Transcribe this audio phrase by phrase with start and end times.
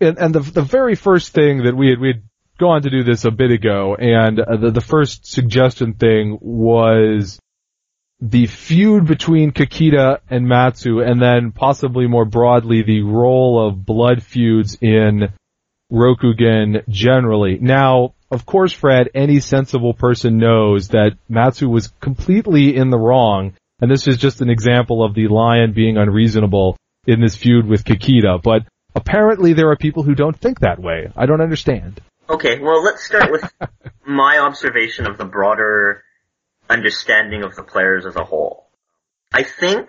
[0.00, 2.22] And, and the, the very first thing that we had, we had
[2.58, 7.38] gone to do this a bit ago, and uh, the, the first suggestion thing was
[8.20, 14.22] the feud between Kakita and Matsu, and then possibly more broadly the role of blood
[14.22, 15.28] feuds in
[15.92, 17.58] Rokugan generally.
[17.60, 23.54] Now, of course, Fred, any sensible person knows that Matsu was completely in the wrong,
[23.80, 26.76] and this is just an example of the lion being unreasonable
[27.06, 28.62] in this feud with Kakita, but
[28.94, 31.12] apparently there are people who don't think that way.
[31.16, 32.00] I don't understand.
[32.28, 33.52] Okay, well let's start with
[34.06, 36.02] my observation of the broader
[36.68, 38.66] understanding of the players as a whole.
[39.32, 39.88] I think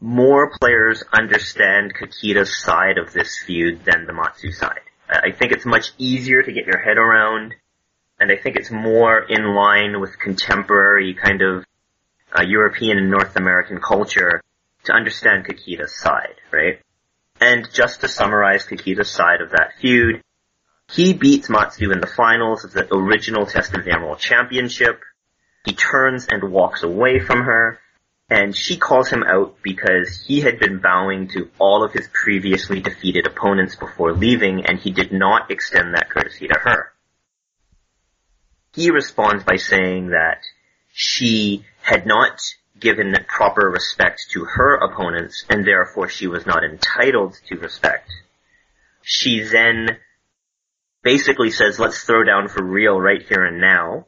[0.00, 4.80] more players understand Kakita's side of this feud than the Matsu side.
[5.08, 7.54] I think it's much easier to get your head around,
[8.18, 11.64] and I think it's more in line with contemporary kind of
[12.36, 14.42] uh, European and North American culture
[14.84, 16.80] to understand Kakita's side, right?
[17.40, 20.22] And just to summarize Kakita's side of that feud,
[20.90, 25.00] he beats Matsu in the finals of the original Test of the Emerald Championship.
[25.66, 27.80] He turns and walks away from her,
[28.30, 32.80] and she calls him out because he had been bowing to all of his previously
[32.80, 36.92] defeated opponents before leaving, and he did not extend that courtesy to her.
[38.74, 40.38] He responds by saying that
[40.92, 42.40] she had not
[42.78, 48.08] given proper respect to her opponents, and therefore she was not entitled to respect.
[49.02, 49.98] She then
[51.02, 54.06] basically says, let's throw down for real right here and now,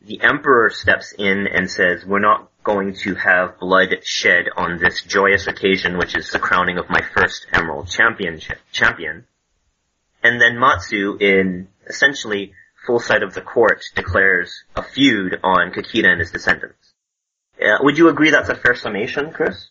[0.00, 5.02] the emperor steps in and says, we're not going to have blood shed on this
[5.02, 9.26] joyous occasion, which is the crowning of my first Emerald Championship, champion.
[10.22, 12.52] And then Matsu, in essentially
[12.86, 16.94] full sight of the court, declares a feud on Kakita and his descendants.
[17.60, 19.68] Uh, would you agree that's a fair summation, Chris?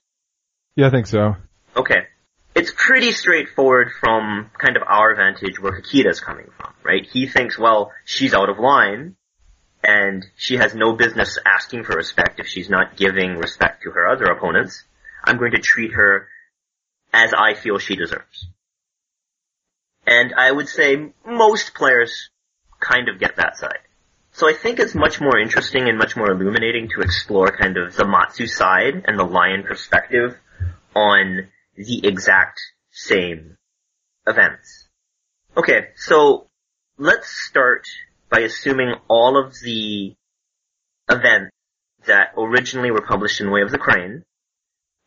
[0.76, 1.36] Yeah, I think so.
[1.76, 2.08] Okay.
[2.56, 7.06] It's pretty straightforward from kind of our vantage where Kakita's coming from, right?
[7.06, 9.16] He thinks, well, she's out of line,
[9.84, 14.08] and she has no business asking for respect if she's not giving respect to her
[14.08, 14.84] other opponents.
[15.24, 16.28] I'm going to treat her
[17.14, 18.48] as I feel she deserves.
[20.06, 22.30] And I would say most players
[22.80, 23.80] kind of get that side.
[24.32, 27.96] So I think it's much more interesting and much more illuminating to explore kind of
[27.96, 30.38] the Matsu side and the lion perspective
[30.96, 32.60] on the exact
[32.92, 33.58] same
[34.28, 34.90] events.
[35.56, 36.48] Okay, so
[36.98, 37.88] let's start
[38.30, 40.16] by assuming all of the
[41.10, 41.52] events
[42.06, 44.24] that originally were published in Way of the Crane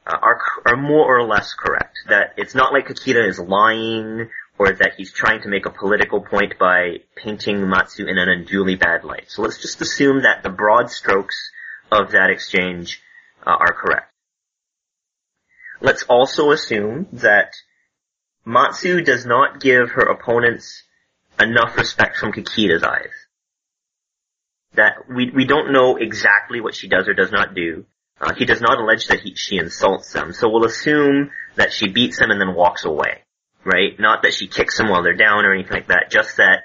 [0.06, 1.98] uh, are are more or less correct.
[2.08, 4.28] That it's not like Kakita is lying
[4.58, 8.76] or that he's trying to make a political point by painting Matsu in an unduly
[8.76, 9.30] bad light.
[9.30, 11.50] So let's just assume that the broad strokes
[11.90, 13.00] of that exchange
[13.46, 14.12] uh, are correct.
[15.80, 17.54] Let's also assume that
[18.44, 20.82] Matsu does not give her opponents
[21.42, 23.12] enough respect from Kakita's eyes.
[24.74, 27.86] That we, we don't know exactly what she does or does not do.
[28.20, 31.88] Uh, he does not allege that he, she insults them, so we'll assume that she
[31.88, 33.24] beats him and then walks away.
[33.64, 33.98] Right?
[33.98, 36.64] Not that she kicks him while they're down or anything like that, just that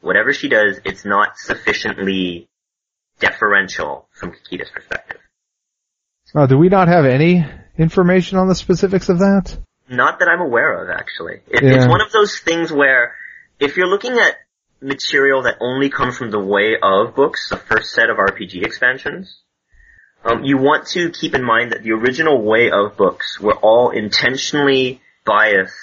[0.00, 2.48] whatever she does, it's not sufficiently
[3.20, 5.18] deferential from Kakita's perspective.
[6.34, 7.44] Uh, do we not have any
[7.78, 9.56] information on the specifics of that?
[9.88, 11.42] Not that I'm aware of, actually.
[11.48, 11.76] It, yeah.
[11.76, 13.14] It's one of those things where
[13.58, 14.36] if you're looking at
[14.80, 19.38] material that only comes from the way of books, the first set of RPG expansions,
[20.24, 23.90] um, you want to keep in mind that the original way of books were all
[23.90, 25.74] intentionally biased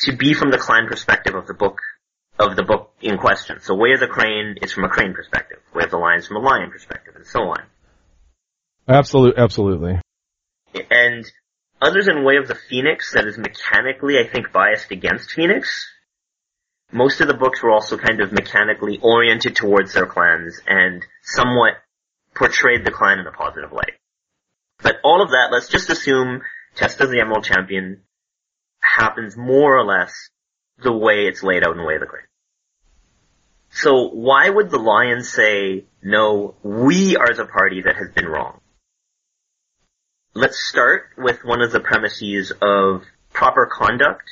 [0.00, 1.80] to be from the clan perspective of the book
[2.38, 3.60] of the book in question.
[3.60, 6.26] So Way of the Crane is from a crane perspective, Way of the Lion is
[6.26, 7.62] from a lion perspective, and so on.
[8.86, 10.00] Absolutely, absolutely.
[10.90, 11.24] And
[11.80, 15.88] other than Way of the Phoenix, that is mechanically, I think, biased against Phoenix,
[16.96, 21.74] most of the books were also kind of mechanically oriented towards their clans and somewhat
[22.34, 23.92] portrayed the clan in a positive light.
[24.82, 26.40] But all of that, let's just assume
[26.74, 28.02] Test of the Emerald Champion
[28.80, 30.30] happens more or less
[30.82, 32.24] the way it's laid out in Way of the Crane.
[33.70, 38.60] So why would the lion say, no, we are the party that has been wrong?
[40.34, 44.30] Let's start with one of the premises of proper conduct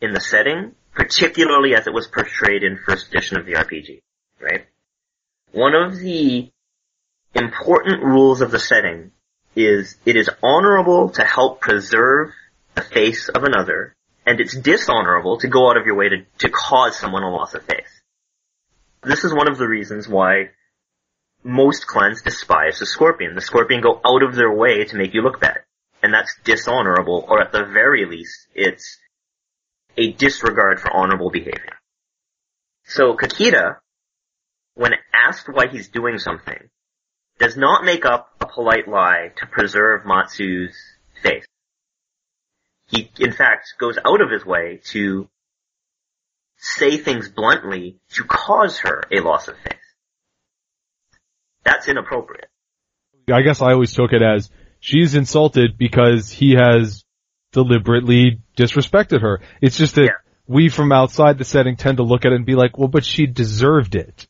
[0.00, 4.00] in the setting, particularly as it was portrayed in first edition of the RPG,
[4.40, 4.66] right?
[5.52, 6.50] One of the
[7.34, 9.12] important rules of the setting
[9.54, 12.32] is it is honorable to help preserve
[12.74, 13.94] the face of another,
[14.26, 17.54] and it's dishonorable to go out of your way to, to cause someone a loss
[17.54, 18.00] of face.
[19.02, 20.50] This is one of the reasons why
[21.44, 23.34] most clans despise the scorpion.
[23.34, 25.58] The scorpion go out of their way to make you look bad.
[26.02, 28.98] And that's dishonorable, or at the very least, it's
[29.96, 31.78] a disregard for honorable behavior.
[32.84, 33.76] So Kakita,
[34.74, 36.68] when asked why he's doing something,
[37.38, 40.74] does not make up a polite lie to preserve Matsu's
[41.22, 41.44] face.
[42.88, 45.28] He, in fact, goes out of his way to
[46.56, 49.78] say things bluntly to cause her a loss of face.
[51.64, 52.48] That's inappropriate.
[53.30, 57.04] I guess I always took it as she's insulted because he has
[57.52, 59.40] deliberately disrespected her.
[59.60, 60.32] It's just that Yeah.
[60.46, 63.04] we from outside the setting tend to look at it and be like, well, but
[63.04, 64.26] she deserved it.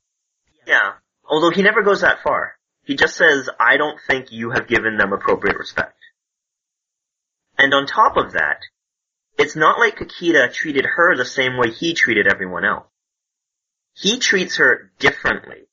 [0.66, 0.94] Yeah.
[1.28, 2.56] Although he never goes that far.
[2.84, 5.98] He just says, I don't think you have given them appropriate respect.
[7.58, 8.60] And on top of that,
[9.38, 12.86] it's not like Kakita treated her the same way he treated everyone else.
[13.94, 15.68] He treats her differently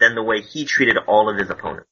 [0.00, 1.88] than the way he treated all of his opponents.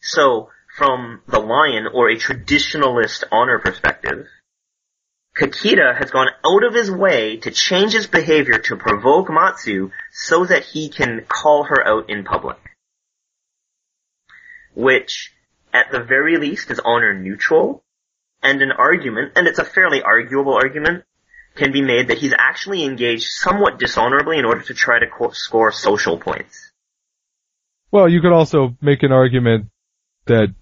[0.00, 4.26] So, from the lion or a traditionalist honor perspective,
[5.36, 10.44] Kakita has gone out of his way to change his behavior to provoke Matsu so
[10.44, 12.58] that he can call her out in public.
[14.74, 15.32] Which,
[15.72, 17.82] at the very least, is honor neutral,
[18.42, 21.04] and an argument, and it's a fairly arguable argument,
[21.54, 25.30] can be made that he's actually engaged somewhat dishonorably in order to try to co-
[25.30, 26.70] score social points.
[27.90, 29.66] Well, you could also make an argument
[30.26, 30.54] that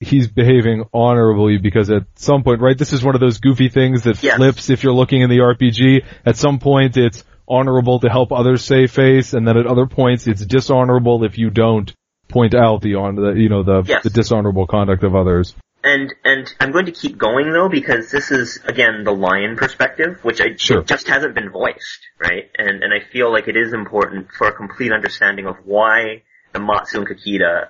[0.00, 4.02] he's behaving honorably because at some point, right, this is one of those goofy things
[4.02, 4.36] that Yes.
[4.36, 6.04] flips if you're looking in the RPG.
[6.24, 10.26] At some point it's honorable to help others save face, and then at other points
[10.26, 11.92] it's dishonorable if you don't
[12.28, 14.02] point out the on the you know the Yes.
[14.02, 15.54] the dishonorable conduct of others.
[15.84, 20.18] And and I'm going to keep going though because this is again the lion perspective,
[20.22, 20.82] which I Sure.
[20.82, 22.50] just hasn't been voiced, right?
[22.58, 26.22] And and I feel like it is important for a complete understanding of why
[26.52, 27.68] the Matsu and Kakita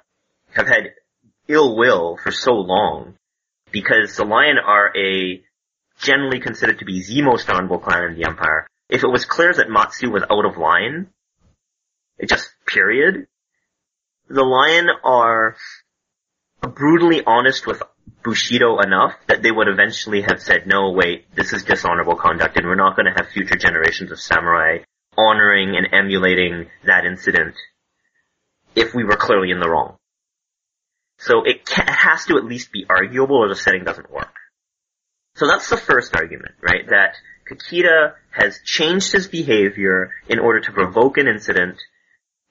[0.54, 0.92] have had
[1.48, 3.14] ill will for so long,
[3.70, 5.42] because the lion are a
[5.98, 8.66] generally considered to be the most honorable clan in the empire.
[8.88, 11.08] If it was clear that Matsu was out of line,
[12.18, 13.26] it just period,
[14.28, 15.56] the lion are
[16.60, 17.82] brutally honest with
[18.22, 22.66] Bushido enough that they would eventually have said, no, wait, this is dishonorable conduct and
[22.66, 24.78] we're not going to have future generations of samurai
[25.16, 27.54] honoring and emulating that incident
[28.74, 29.96] if we were clearly in the wrong.
[31.18, 34.34] So it, ca- it has to at least be arguable or the setting doesn't work.
[35.36, 36.88] So that's the first argument, right?
[36.88, 37.16] That
[37.50, 41.78] Kakita has changed his behavior in order to provoke an incident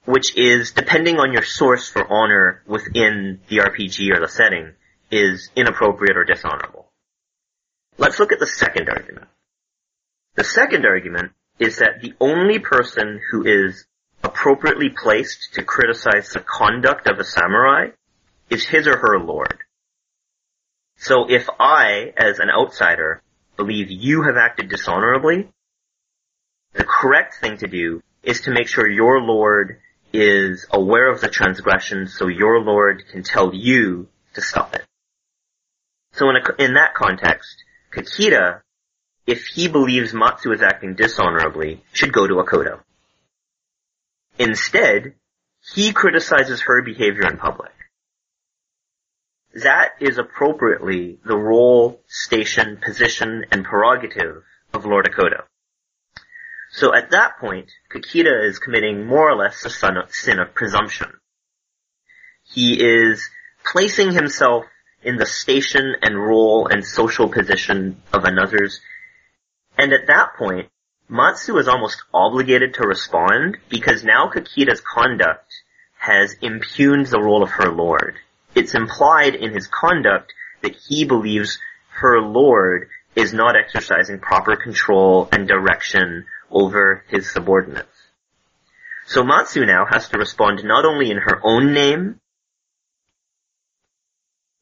[0.04, 4.72] which is, depending on your source for honor within the RPG or the setting,
[5.10, 6.86] is inappropriate or dishonorable.
[7.98, 9.26] Let's look at the second argument.
[10.36, 13.84] The second argument is that the only person who is
[14.22, 17.88] appropriately placed to criticize the conduct of a samurai
[18.50, 19.58] is his or her lord.
[20.98, 23.22] So if I, as an outsider,
[23.56, 25.48] believe you have acted dishonorably,
[26.72, 29.80] the correct thing to do is to make sure your lord
[30.12, 34.84] is aware of the transgression so your lord can tell you to stop it.
[36.12, 38.60] So in, a, in that context, Kakita,
[39.26, 42.80] if he believes Matsu is acting dishonorably, should go to Akodo.
[44.38, 45.14] Instead,
[45.74, 47.72] he criticizes her behavior in public.
[49.62, 54.42] That is appropriately the role, station, position, and prerogative
[54.74, 55.44] of Lord Akodo.
[56.72, 61.08] So at that point, Kakita is committing more or less a sin of presumption.
[62.44, 63.30] He is
[63.64, 64.66] placing himself
[65.02, 68.80] in the station and role and social position of another's.
[69.78, 70.68] And at that point,
[71.08, 75.50] Matsu is almost obligated to respond because now Kakita's conduct
[75.98, 78.16] has impugned the role of her lord.
[78.56, 80.32] It's implied in his conduct
[80.62, 81.58] that he believes
[81.90, 88.08] her lord is not exercising proper control and direction over his subordinates.
[89.06, 92.18] So Matsu now has to respond not only in her own name,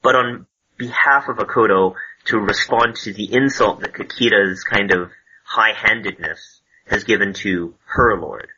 [0.03, 0.47] but on
[0.77, 1.95] behalf of Akodo
[2.27, 5.13] to respond to the insult that Kakita's kind of
[5.45, 8.49] high-handedness has given to her lord.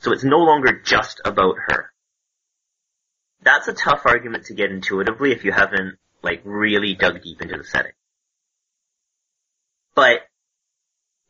[0.00, 1.93] So it's no longer just about her.
[3.44, 7.58] That's a tough argument to get intuitively if you haven't, like, really dug deep into
[7.58, 7.92] the setting.
[9.94, 10.20] But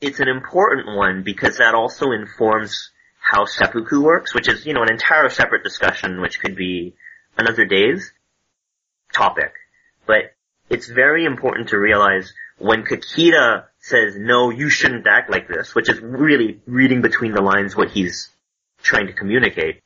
[0.01, 4.83] it's an important one because that also informs how seppuku works, which is, you know,
[4.83, 6.95] an entire separate discussion which could be
[7.37, 8.13] another day's
[9.13, 9.53] topic.
[10.07, 10.35] But
[10.71, 15.89] it's very important to realize when Kakita says, no, you shouldn't act like this, which
[15.89, 18.31] is really reading between the lines what he's
[18.83, 19.81] trying to communicate,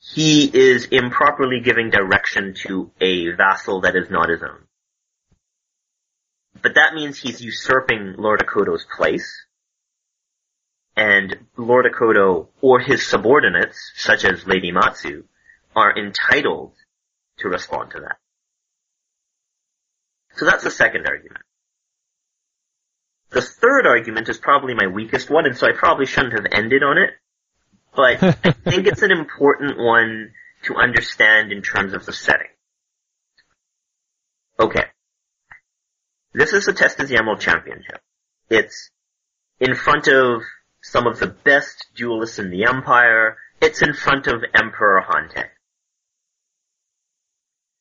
[0.00, 4.66] he is improperly giving direction to a vassal that is not his own.
[6.62, 9.30] But that means he's usurping Lord Akodo's place,
[10.96, 15.24] and Lord Akodo or his subordinates, such as Lady Matsu,
[15.74, 16.72] are entitled
[17.38, 18.16] to respond to that.
[20.36, 21.42] So that's the second argument.
[23.30, 26.82] The third argument is probably my weakest one, and so I probably shouldn't have ended
[26.82, 27.10] on it,
[27.96, 28.32] but I
[28.70, 30.32] think it's an important one
[30.64, 32.48] to understand in terms of the setting.
[34.60, 34.84] Okay.
[36.32, 38.00] This is the Test Emerald Championship.
[38.50, 38.90] It's
[39.58, 40.42] in front of
[40.82, 43.38] some of the best duelists in the Empire.
[43.60, 45.48] It's in front of Emperor Hantei.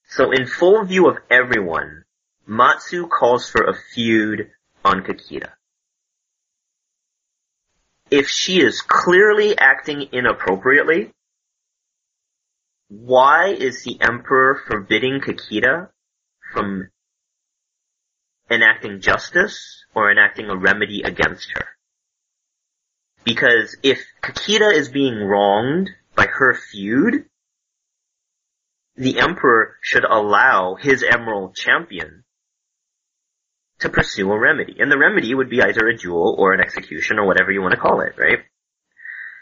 [0.07, 2.05] So in full view of everyone,
[2.47, 4.51] Matsu calls for a feud
[4.83, 5.49] on Kakita.
[8.11, 11.11] If she is clearly acting inappropriately,
[12.87, 15.89] why is the Emperor forbidding Kakita
[16.53, 16.89] from
[18.49, 21.65] enacting justice or enacting a remedy against her?
[23.23, 27.25] Because if Kakita is being wronged by her feud,
[28.95, 32.24] the Emperor should allow his Emerald Champion
[33.79, 34.77] to pursue a remedy.
[34.79, 37.73] And the remedy would be either a duel or an execution or whatever you want
[37.73, 38.39] to call it, right?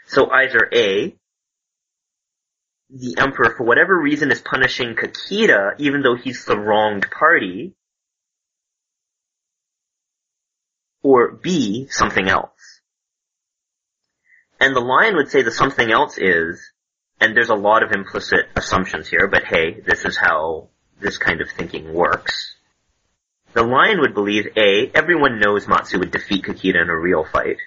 [0.06, 1.14] So either A,
[2.90, 7.74] the Emperor for whatever reason is punishing Kakita even though he's the wronged party,
[11.02, 12.80] or B, something else.
[14.58, 16.72] And the lion would say the something else is,
[17.20, 21.42] and there's a lot of implicit assumptions here, but hey, this is how this kind
[21.42, 22.53] of thinking works.
[23.54, 27.58] The lion would believe A, everyone knows Matsu would defeat Kakita in a real fight.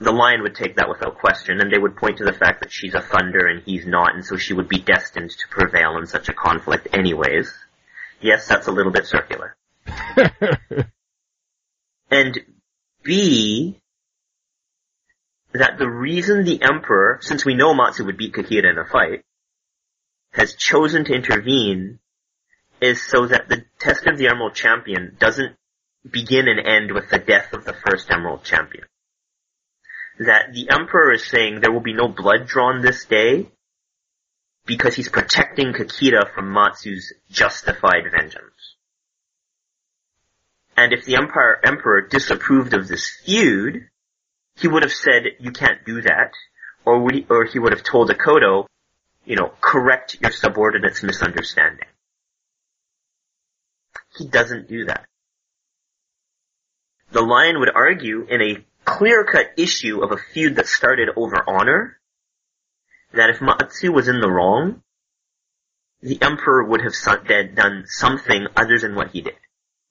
[0.00, 2.72] The lion would take that without question, and they would point to the fact that
[2.72, 6.06] she's a thunder and he's not, and so she would be destined to prevail in
[6.06, 7.52] such a conflict anyways.
[8.20, 9.54] Yes, that's a little bit circular.
[12.10, 12.40] and
[13.04, 13.78] B,
[15.52, 19.22] that the reason the Emperor, since we know Matsu would beat Kakita in a fight,
[20.32, 21.99] has chosen to intervene
[22.80, 25.56] is so that the test of the Emerald Champion doesn't
[26.08, 28.84] begin and end with the death of the first Emerald Champion.
[30.18, 33.48] That the Emperor is saying there will be no blood drawn this day
[34.66, 38.76] because he's protecting Kakita from Matsu's justified vengeance.
[40.76, 43.88] And if the Empire, Emperor disapproved of this feud,
[44.56, 46.32] he would have said, you can't do that,
[46.84, 48.66] or, he, or he would have told Akodo,
[49.24, 51.86] you know, correct your subordinate's misunderstanding.
[54.16, 55.06] He doesn't do that.
[57.12, 61.98] The lion would argue in a clear-cut issue of a feud that started over honor,
[63.12, 64.82] that if Matsu was in the wrong,
[66.02, 66.94] the emperor would have
[67.54, 69.34] done something other than what he did.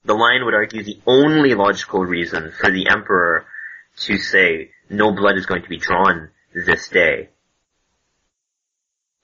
[0.05, 3.45] The lion would argue the only logical reason for the emperor
[3.97, 7.29] to say no blood is going to be drawn this day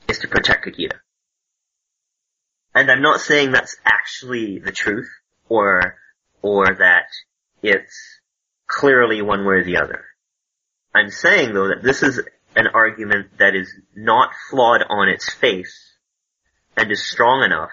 [0.08, 1.00] is to protect Kakita.
[2.76, 5.10] And I'm not saying that's actually the truth
[5.48, 5.96] or,
[6.42, 7.08] or that
[7.64, 8.20] it's
[8.68, 10.04] clearly one way or the other.
[10.94, 12.22] I'm saying though that this is
[12.56, 15.96] an argument that is not flawed on its face
[16.76, 17.72] and is strong enough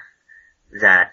[0.80, 1.12] that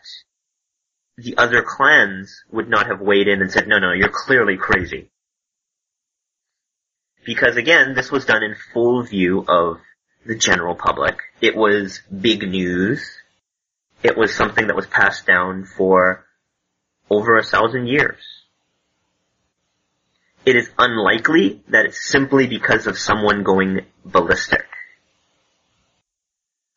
[1.17, 5.10] the other clans would not have weighed in and said, no, no, you're clearly crazy.
[7.25, 9.79] Because again, this was done in full view of
[10.25, 11.17] the general public.
[11.41, 13.19] It was big news.
[14.01, 16.25] It was something that was passed down for
[17.10, 18.22] over a thousand years.
[20.46, 24.65] It is unlikely that it's simply because of someone going ballistic.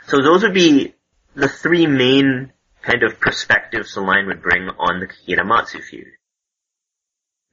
[0.09, 0.95] So those would be
[1.35, 2.52] the three main
[2.83, 6.09] kind of perspectives the lion would bring on the Kakita Matsu feud.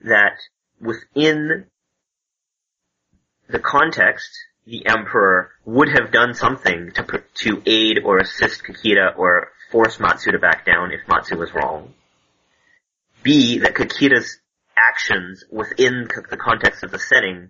[0.02, 0.38] That
[0.82, 1.68] within
[3.48, 4.30] the context,
[4.70, 10.32] the emperor would have done something to to aid or assist Kakita or force Matsu
[10.32, 11.94] to back down if Matsu was wrong.
[13.24, 14.40] B, that Kakita's
[14.78, 17.50] actions within the context of the setting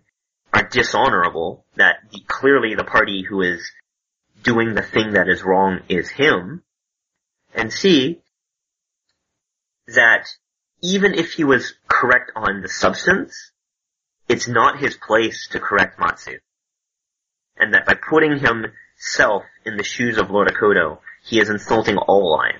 [0.53, 3.69] are dishonorable, that the, clearly the party who is
[4.41, 6.63] doing the thing that is wrong is him.
[7.53, 8.21] And C,
[9.87, 10.27] that
[10.81, 13.51] even if he was correct on the substance,
[14.29, 16.39] it's not his place to correct Matsu.
[17.59, 22.31] And that by putting himself in the shoes of Lord Akodo, he is insulting all
[22.37, 22.59] lions.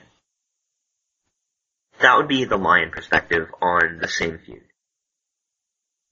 [2.02, 4.62] That would be the lion perspective on the same feud.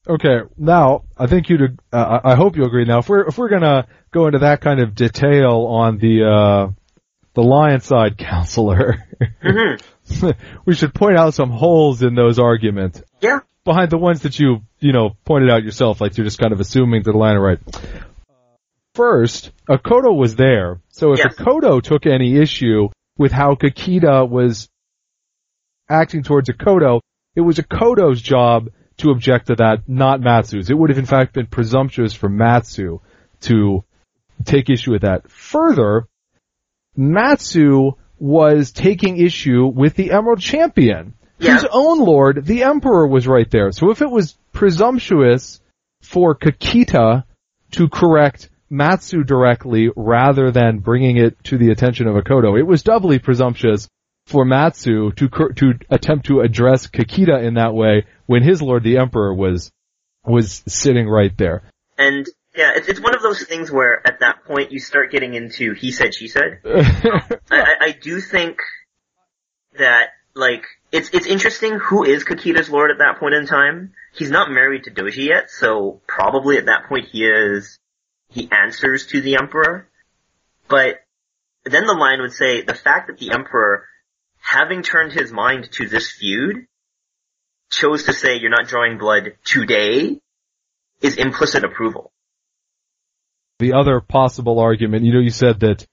[0.08, 1.80] Okay, now I think you'd.
[1.92, 2.86] Uh, I hope you agree.
[2.86, 6.72] Now, if we're if we're gonna go into that kind of detail on the uh,
[7.34, 9.04] the lion side counselor,
[9.44, 10.30] mm-hmm.
[10.66, 13.02] we should point out some holes in those arguments.
[13.20, 13.40] Yeah.
[13.66, 16.62] Behind the ones that you you know pointed out yourself, like you're just kind of
[16.62, 17.60] assuming that the lion are right.
[18.98, 21.36] First, Akodo was there, so if yes.
[21.36, 24.70] Akodo took any issue with how Kakita was
[25.88, 27.02] acting towards Akodo,
[27.36, 30.72] it was Akodo's job to object to that, not Matsu's.
[30.72, 33.00] It would have in fact been presumptuous for Matsu
[33.42, 33.84] to
[34.46, 35.30] take issue with that.
[35.30, 36.08] Further,
[36.96, 41.14] Matsu was taking issue with the Emerald Champion.
[41.38, 41.54] Yeah.
[41.54, 43.72] His own lord, the Emperor, was right there.
[43.74, 45.62] So if it was presumptuous
[46.02, 47.26] for Kakita
[47.74, 52.84] to correct Matsu directly rather than bringing it to the attention of Akodo, it was
[52.84, 53.88] doubly presumptuous
[54.26, 58.98] for Matsu to to attempt to address Kakita in that way when his lord the
[58.98, 59.72] emperor was
[60.26, 61.64] was sitting right there.
[61.98, 65.34] And yeah, it's it's one of those things where at that point you start getting
[65.34, 66.60] into he said she said.
[66.66, 68.58] I, I do think
[69.78, 73.94] that like it's it's interesting who is Kakita's lord at that point in time.
[74.14, 77.78] He's not married to Doji yet, so probably at that point he is
[78.30, 79.90] he answers to the emperor.
[80.68, 81.02] But
[81.66, 83.86] then the lion would say the fact that the emperor
[84.48, 86.68] having turned his mind to this feud,
[87.70, 90.20] chose to say you're not drawing blood today
[91.02, 92.12] is implicit approval.
[93.60, 95.86] The other possible argument, you know, you said that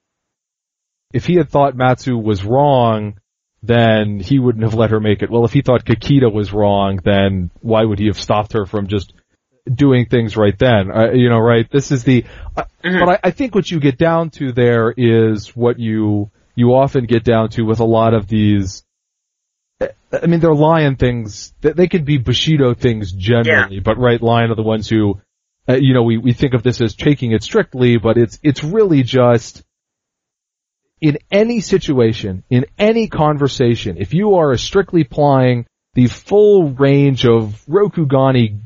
[1.13, 3.19] if he had thought Matsu was wrong,
[3.61, 5.29] then he wouldn't have let her make it.
[5.29, 8.87] Well, if he thought Kakita was wrong, then why would he have stopped her from
[8.87, 9.13] just
[9.71, 10.91] doing things right then?
[10.91, 11.69] Uh, you know, right?
[11.69, 12.25] This is the,
[12.55, 12.99] uh, mm-hmm.
[12.99, 17.05] but I, I think what you get down to there is what you you often
[17.05, 18.83] get down to with a lot of these.
[19.81, 21.53] I mean, they're lion things.
[21.59, 23.81] They could be Bushido things generally, yeah.
[23.83, 25.19] but right, lion are the ones who,
[25.67, 28.63] uh, you know, we, we think of this as taking it strictly, but it's it's
[28.63, 29.63] really just
[31.01, 37.63] in any situation, in any conversation, if you are strictly applying the full range of
[37.67, 38.59] Rokugani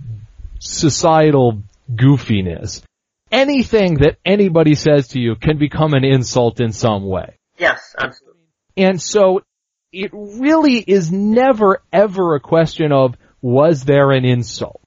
[0.60, 2.82] societal goofiness,
[3.32, 7.38] anything that anybody says to you can become an insult in some way.
[7.58, 8.42] Yes, absolutely.
[8.78, 9.42] And so
[9.92, 14.82] it really is never ever a question of was there an insult?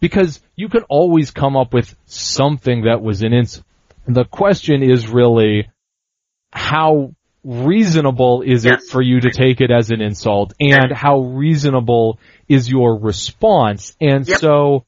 [0.00, 3.64] Because you can always come up with something that was an insult.
[4.06, 5.68] The question is really
[6.52, 8.82] how reasonable is yes.
[8.82, 13.96] it for you to take it as an insult and how reasonable is your response?
[14.00, 14.38] And yep.
[14.38, 14.86] so,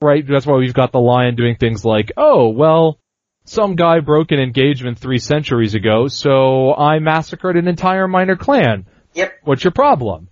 [0.00, 2.98] right, that's why we've got the lion doing things like, oh, well,
[3.44, 8.86] some guy broke an engagement three centuries ago, so I massacred an entire minor clan.
[9.14, 9.32] Yep.
[9.44, 10.28] What's your problem?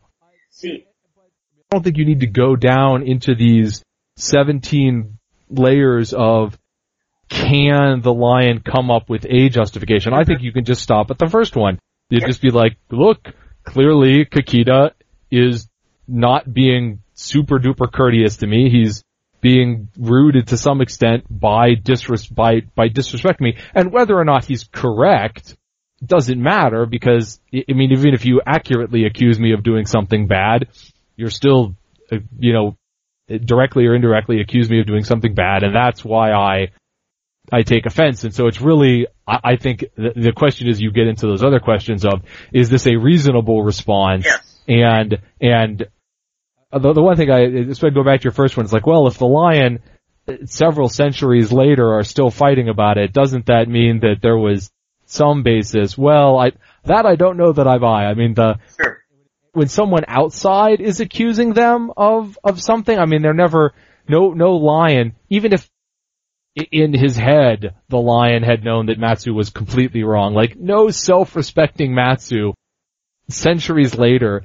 [0.51, 0.85] See.
[1.17, 3.83] I don't think you need to go down into these
[4.17, 6.57] 17 layers of
[7.29, 10.13] can the lion come up with a justification?
[10.13, 11.79] I think you can just stop at the first one.
[12.09, 12.29] You'd yep.
[12.29, 13.33] just be like, look,
[13.65, 14.93] clearly Kakita
[15.31, 15.69] is
[16.07, 18.71] not being super duper courteous to me.
[18.71, 19.03] He's
[19.47, 24.45] being rude to some extent by disres- by by disrespecting me, and whether or not
[24.45, 25.57] he's correct
[26.05, 30.67] doesn't matter because I mean even if you accurately accuse me of doing something bad,
[31.15, 31.77] you're still
[32.11, 32.77] uh, you know
[33.29, 36.73] directly or indirectly accuse me of doing something bad, and that's why I
[37.53, 38.25] I take offense.
[38.25, 41.45] And so it's really, I, I think the, the, question is you get into those
[41.45, 44.25] other questions of, is this a reasonable response?
[44.25, 44.61] Yes.
[44.67, 45.87] And, and
[46.77, 48.73] Uh, the, the one thing I, just to go back to your first one, it's
[48.73, 49.81] like, well, if the lion
[50.29, 54.71] uh, several centuries later are still fighting about it, doesn't that mean that there was
[55.07, 55.97] some basis?
[55.97, 56.53] Well, I,
[56.85, 58.05] that I don't know that I buy.
[58.07, 58.99] I mean, the Sure.
[59.53, 63.73] when someone outside is accusing them of of something, I mean, they're never
[64.09, 65.69] no no lion, even if
[66.73, 70.35] in his head the lion had known that Matsu was completely wrong.
[70.35, 72.53] Like no self-respecting Matsu,
[73.29, 74.45] centuries later,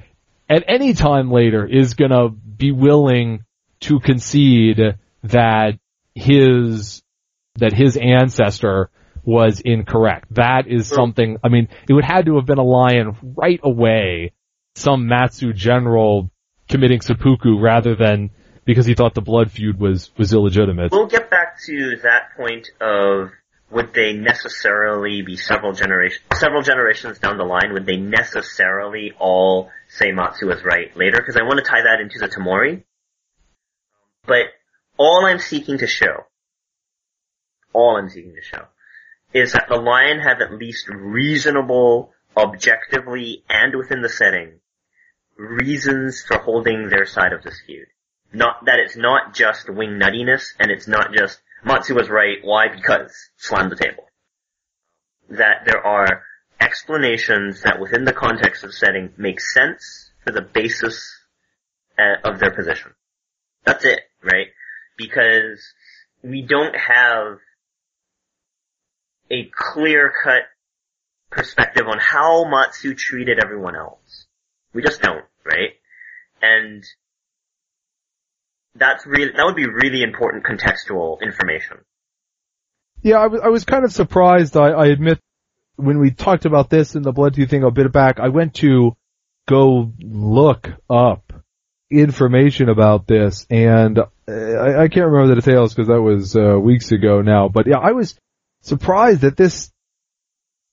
[0.52, 3.44] at any time later, is gonna be willing
[3.80, 5.78] to concede that
[6.14, 7.02] his
[7.56, 8.90] that his ancestor
[9.24, 10.34] was incorrect.
[10.34, 11.38] That is something.
[11.42, 14.32] I mean, it would had to have been a lion right away.
[14.74, 16.30] Some Matsu general
[16.68, 18.30] committing seppuku rather than
[18.64, 20.92] because he thought the blood feud was was illegitimate.
[20.92, 23.30] We'll get back to that point of
[23.70, 27.72] would they necessarily be several generations several generations down the line?
[27.72, 31.18] Would they necessarily all say Matsu was right later?
[31.18, 32.84] Because I want to tie that into the Tamori.
[34.26, 34.46] But
[34.96, 36.26] all I'm seeking to show,
[37.72, 38.64] all I'm seeking to show,
[39.34, 44.60] is that the lion have at least reasonable, objectively, and within the setting,
[45.36, 47.86] reasons for holding their side of this feud.
[48.32, 52.38] Not that it's not just wing nuttiness, and it's not just Matsu was right.
[52.42, 52.68] Why?
[52.68, 54.04] Because slam the table.
[55.30, 56.22] That there are
[56.62, 61.10] explanations that within the context of setting make sense for the basis
[61.98, 62.92] uh, of their position.
[63.64, 64.46] That's it, right?
[64.96, 65.60] Because
[66.22, 67.38] we don't have
[69.30, 70.42] a clear cut
[71.30, 74.26] perspective on how Matsu treated everyone else.
[74.72, 75.70] We just don't, right?
[76.40, 76.84] And
[78.74, 81.78] that's really, that would be really important contextual information.
[83.02, 84.56] Yeah, I was I was kind of surprised.
[84.56, 85.18] I, I admit
[85.76, 88.54] when we talked about this in the Blood Tooth thing a bit back, I went
[88.56, 88.96] to
[89.48, 91.32] go look up
[91.90, 96.58] information about this, and uh, I, I can't remember the details because that was uh,
[96.58, 97.48] weeks ago now.
[97.48, 98.14] But yeah, I was
[98.62, 99.70] surprised that this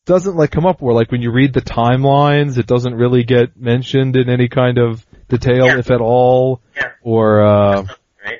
[0.06, 3.58] doesn't like come up where like when you read the timelines, it doesn't really get
[3.58, 5.80] mentioned in any kind of detail, Yeah.
[5.80, 6.92] if at all, Yeah.
[7.02, 7.84] or uh,
[8.24, 8.40] right?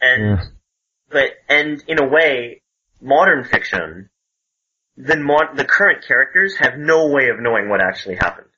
[0.00, 0.44] And yeah.
[1.10, 2.62] but and in a way,
[3.00, 4.10] modern fiction,
[4.96, 8.48] the mod, the current characters have no way of knowing what actually happened.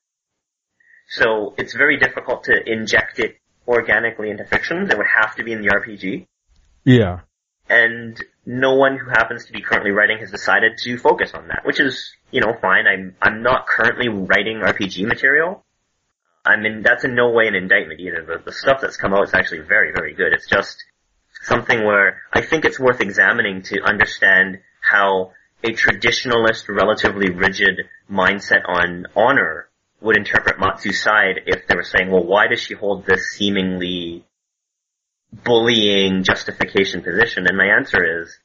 [1.09, 3.37] So it's very difficult to inject it
[3.69, 4.91] organically into fiction.
[4.91, 6.27] It would have to be in the RPG,
[6.85, 7.21] yeah,
[7.69, 11.63] and no one who happens to be currently writing has decided to focus on that,
[11.65, 12.87] which is you know fine.
[12.87, 15.65] I'm I'm not currently writing RPG material.
[16.45, 18.25] I mean that's in no way an indictment either.
[18.27, 20.33] The, the stuff that's come out is actually very very good.
[20.33, 20.77] It's just
[21.43, 25.33] something where I think it's worth examining to understand how
[25.65, 29.69] a traditionalist, relatively rigid mindset on honor
[30.01, 34.25] would interpret Matsu's side if they were saying, well, why does she hold this seemingly
[35.33, 37.47] bullying justification position?
[37.49, 38.39] And my answer is,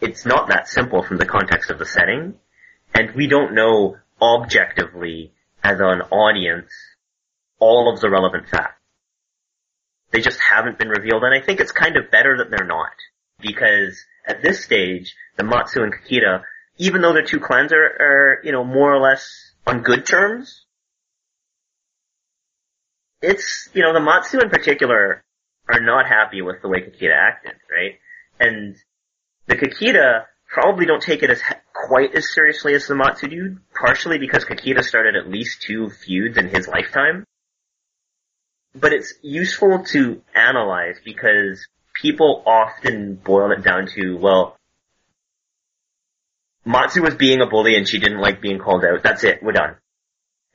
[0.00, 2.34] it's not that simple from the context of the setting,
[2.94, 5.32] and we don't know objectively
[5.64, 6.70] as an audience
[7.58, 8.80] all of the relevant facts.
[10.12, 12.92] They just haven't been revealed, and I think it's kind of better that they're not.
[13.40, 16.42] Because at this stage, the Matsu and Kakita,
[16.78, 20.64] even though their two clans are, are, you know, more or less on good terms,
[23.22, 25.24] it's, you know, the Matsu in particular
[25.68, 27.98] are not happy with the way Kakita acted, right?
[28.40, 28.76] And
[29.46, 34.18] the Kakita probably don't take it as quite as seriously as the Matsu do, partially
[34.18, 37.24] because Kakita started at least two feuds in his lifetime.
[38.74, 41.66] But it's useful to analyze because
[42.00, 44.56] people often boil it down to, well,
[46.64, 49.02] Matsu was being a bully and she didn't like being called out.
[49.02, 49.42] That's it.
[49.42, 49.76] We're done.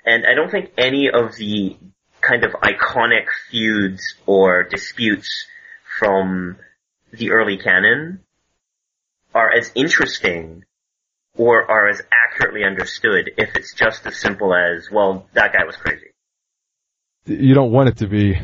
[0.06, 1.78] And I don't think any of the
[2.22, 5.48] kind of iconic feuds or disputes
[6.00, 6.58] from
[7.12, 8.20] the early canon
[9.34, 10.64] are as interesting
[11.36, 15.76] or are as accurately understood if it's just as simple as, well, that guy was
[15.76, 16.08] crazy.
[17.26, 18.40] you don't want it to be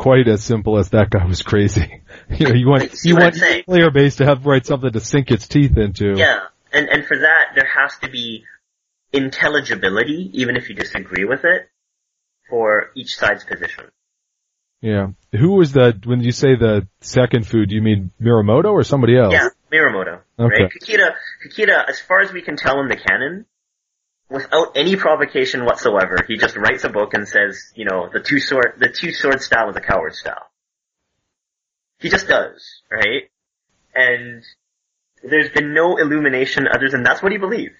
[0.00, 2.02] quite as simple as that guy was crazy.
[2.30, 3.64] you know, you want you want saying?
[3.64, 6.14] player base to have write something to sink its teeth into.
[6.16, 6.40] Yeah,
[6.72, 8.44] and and for that there has to be
[9.12, 11.68] intelligibility, even if you disagree with it,
[12.48, 13.84] for each side's position.
[14.80, 15.08] Yeah.
[15.32, 17.68] Who was the when you say the second feud?
[17.68, 19.34] Do you mean Mirumoto or somebody else?
[19.34, 20.62] Yeah, Mirumoto, Okay.
[20.62, 20.72] right?
[20.72, 21.10] Kakita,
[21.44, 23.44] Kakita, as far as we can tell in the canon,
[24.30, 28.38] without any provocation whatsoever, he just writes a book and says, you know, the two
[28.40, 30.46] sword, the two sword style is a coward style.
[31.98, 33.24] He just does, right?
[33.94, 34.42] And
[35.22, 37.74] there's been no illumination other than that's what he believed.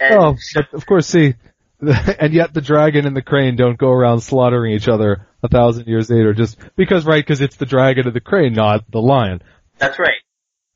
[0.00, 1.34] And Oh, but of course, see,
[1.80, 5.86] and yet the dragon and the crane don't go around slaughtering each other a thousand
[5.86, 7.24] years later, just because, right?
[7.24, 9.42] Because it's the dragon and the crane, not the lion.
[9.78, 10.20] that's right.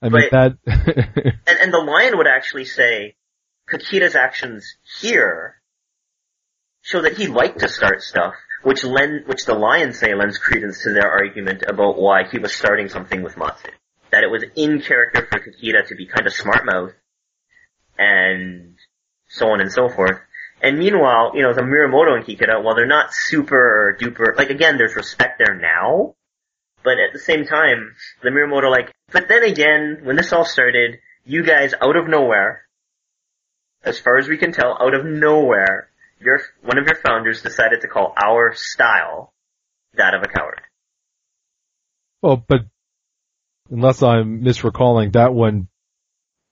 [0.00, 0.30] I mean Right.
[0.30, 0.56] that.
[1.46, 3.16] And, and the lion would actually say,
[3.70, 5.60] Kakita's actions here
[6.82, 10.82] show that he liked to start stuff, which lend, which the Lions say lends credence
[10.84, 13.70] to their argument about why he was starting something with Matsu.
[14.12, 16.92] That it was in character for Kakita to be kind of smart mouth,
[17.98, 18.76] and
[19.28, 20.20] so on and so forth.
[20.62, 24.78] And meanwhile, you know, the Mirumoto and Kakita, while they're not super duper, like again,
[24.78, 26.14] there's respect there now,
[26.84, 31.00] but at the same time, the Mirumoto like, but then again, when this all started,
[31.24, 32.65] you guys out of nowhere,
[33.86, 35.88] as far as we can tell, out of nowhere,
[36.20, 39.32] your one of your founders decided to call our style
[39.94, 40.60] that of a coward.
[42.20, 42.62] Well, but
[43.70, 45.68] unless I'm misrecalling that one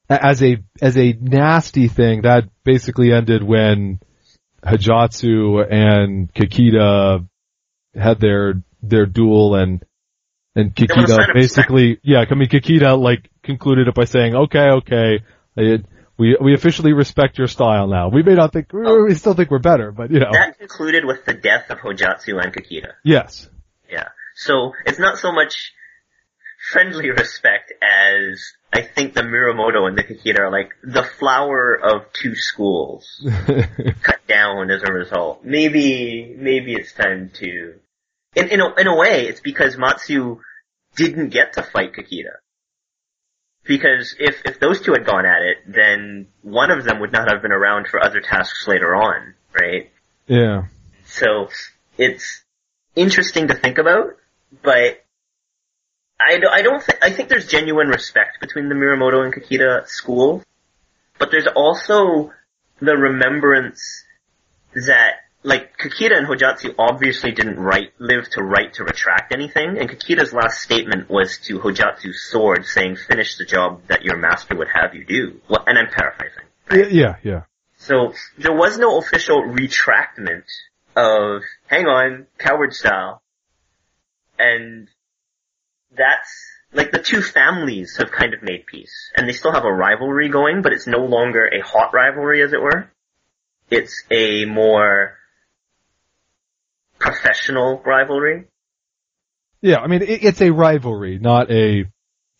[0.08, 4.00] as a as a nasty thing, that basically ended when
[4.64, 7.26] Hojatsu and Kakita
[7.94, 9.84] had their their duel and
[10.54, 15.24] and Kakita basically yeah, I mean Kakita like concluded it by saying, "Okay, okay,
[15.56, 15.86] it,
[16.18, 18.08] we we officially respect your style now.
[18.08, 19.04] We may not think oh.
[19.04, 22.42] we still think we're better, but you know." That concluded with the death of Hojatsu
[22.42, 22.92] and Kakita.
[23.04, 23.48] Yes.
[23.90, 24.08] Yeah.
[24.36, 25.72] So it's not so much
[26.72, 28.40] friendly respect as
[28.72, 33.24] I think the Mirumoto and the Kakita are like the flower of two schools
[34.02, 35.44] cut down as a result.
[35.44, 37.74] Maybe, maybe it's time to,
[38.34, 40.40] in, in a, in a way, it's because Matsu
[40.96, 42.36] didn't get to fight Kakita.
[43.64, 47.30] Because if, if those two had gone at it, then one of them would not
[47.30, 49.90] have been around for other tasks later on, right?
[50.26, 50.64] Yeah.
[51.06, 51.48] So,
[51.96, 52.42] it's
[52.94, 54.16] interesting to think about,
[54.62, 55.04] but
[56.20, 60.42] I, I don't think, I think there's genuine respect between the Mirumoto and Kakita schools,
[61.18, 62.32] but there's also
[62.80, 64.04] the remembrance
[64.74, 69.90] that, like, Kakita and Hojatsu obviously didn't write, live to write to retract anything, and
[69.90, 74.68] Kakita's last statement was to Hojatsu's sword saying, finish the job that your master would
[74.74, 75.40] have you do.
[75.48, 76.44] Well, and I'm paraphrasing.
[76.70, 76.90] Right?
[76.90, 77.42] Yeah, yeah.
[77.76, 80.44] So, there was no official retractment
[80.96, 83.22] of, hang on, coward style,
[84.38, 84.88] and
[85.94, 86.32] that's
[86.72, 90.30] like the two families have kind of made peace, and they still have a rivalry
[90.30, 92.90] going, but it's no longer a hot rivalry, as it were.
[93.70, 95.18] It's a more
[97.04, 98.46] professional rivalry.
[99.60, 101.84] Yeah, I mean it's a rivalry, not a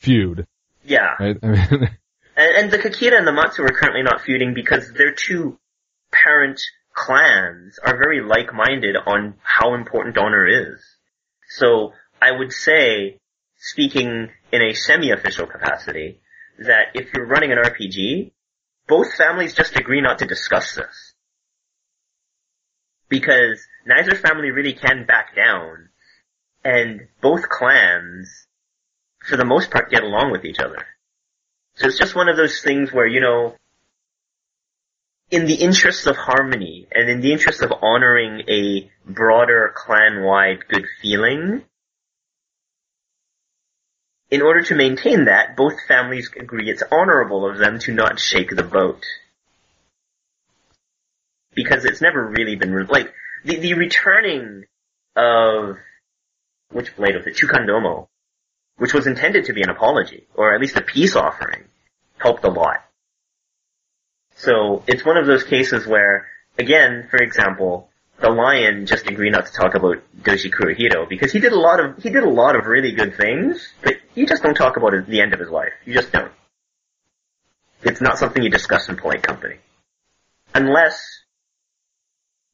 [0.01, 0.47] feud.
[0.85, 1.11] Yeah.
[1.21, 1.37] Right?
[1.43, 1.71] I mean,
[2.37, 5.59] and, and the Kakita and the Matsu are currently not feuding because their two
[6.13, 6.61] parent
[6.95, 10.81] clans are very like-minded on how important honor is.
[11.49, 13.19] So I would say
[13.57, 16.21] speaking in a semi-official capacity,
[16.59, 18.33] that if you're running an RPG,
[18.87, 21.14] both families just agree not to discuss this.
[23.09, 25.89] Because neither family really can back down,
[26.65, 28.47] and both clans,
[29.27, 30.85] for the most part, get along with each other.
[31.75, 33.57] So it's just one of those things where, you know,
[35.31, 40.87] in the interest of harmony, and in the interest of honoring a broader clan-wide good
[41.03, 41.65] feeling,
[44.31, 48.51] in order to maintain that, both families agree it's honorable of them to not shake
[48.51, 49.05] the boat.
[51.55, 53.13] Because it's never really been, re- like,
[53.45, 54.65] the, the returning
[55.17, 55.77] of,
[56.71, 58.09] which blade was it, Chukandomo,
[58.77, 61.65] which was intended to be an apology, or at least a peace offering,
[62.19, 62.85] helped a lot.
[64.37, 66.27] So, it's one of those cases where,
[66.59, 67.89] again, for example,
[68.21, 71.81] the lion just agreed not to talk about Doji Kurohito because he did a lot
[71.81, 75.07] of he did a lot of really good things, but you just don't talk about
[75.07, 75.73] the end of his life.
[75.85, 76.33] You just don't.
[77.83, 79.57] It's not something you discuss in polite company,
[80.55, 81.24] unless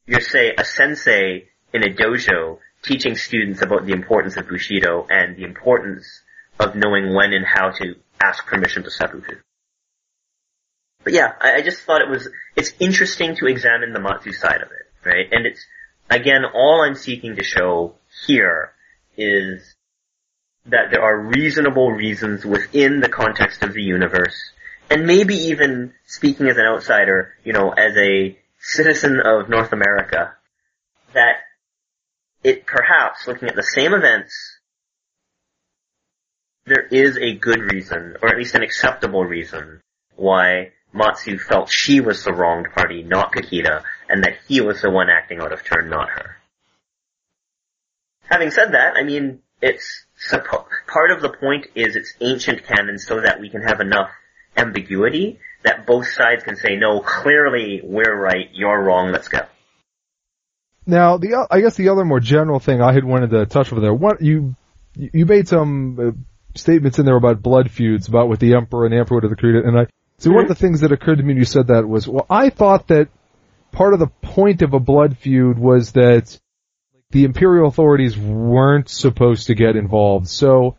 [0.05, 5.37] you're say a sensei in a dojo teaching students about the importance of bushido and
[5.37, 6.21] the importance
[6.59, 9.35] of knowing when and how to ask permission to seppuku.
[11.03, 14.61] But yeah, I, I just thought it was it's interesting to examine the Matsu side
[14.61, 15.27] of it right?
[15.31, 15.65] And it's,
[16.09, 17.95] again, all I'm seeking to show
[18.27, 18.71] here
[19.17, 19.75] is
[20.65, 24.35] that there are reasonable reasons within the context of the universe,
[24.89, 30.33] and maybe even speaking as an outsider, you know, as a citizen of North America,
[31.13, 31.35] that
[32.43, 34.33] it perhaps, looking at the same events,
[36.65, 39.81] there is a good reason, or at least an acceptable reason,
[40.15, 44.89] why Matsu felt she was the wronged party, not Kakita, and that he was the
[44.89, 46.37] one acting out of turn, not her.
[48.23, 52.97] Having said that, I mean, it's suppo- part of the point is it's ancient canon
[52.97, 54.11] so that we can have enough
[54.55, 59.39] ambiguity that both sides can say, no, clearly we're right, you're wrong, let's go.
[60.85, 63.81] Now, the I guess the other more general thing I had wanted to touch over
[63.81, 64.55] there, what you
[64.95, 66.11] you made some uh,
[66.57, 69.35] statements in there about blood feuds, about with the emperor and the emperor to the
[69.35, 69.87] Kakita, and I
[70.17, 72.25] So one of the things that occurred to me when you said that was, well,
[72.29, 73.09] I thought that
[73.71, 76.37] part of the point of a blood feud was that
[77.11, 80.27] the imperial authorities weren't supposed to get involved.
[80.27, 80.77] So,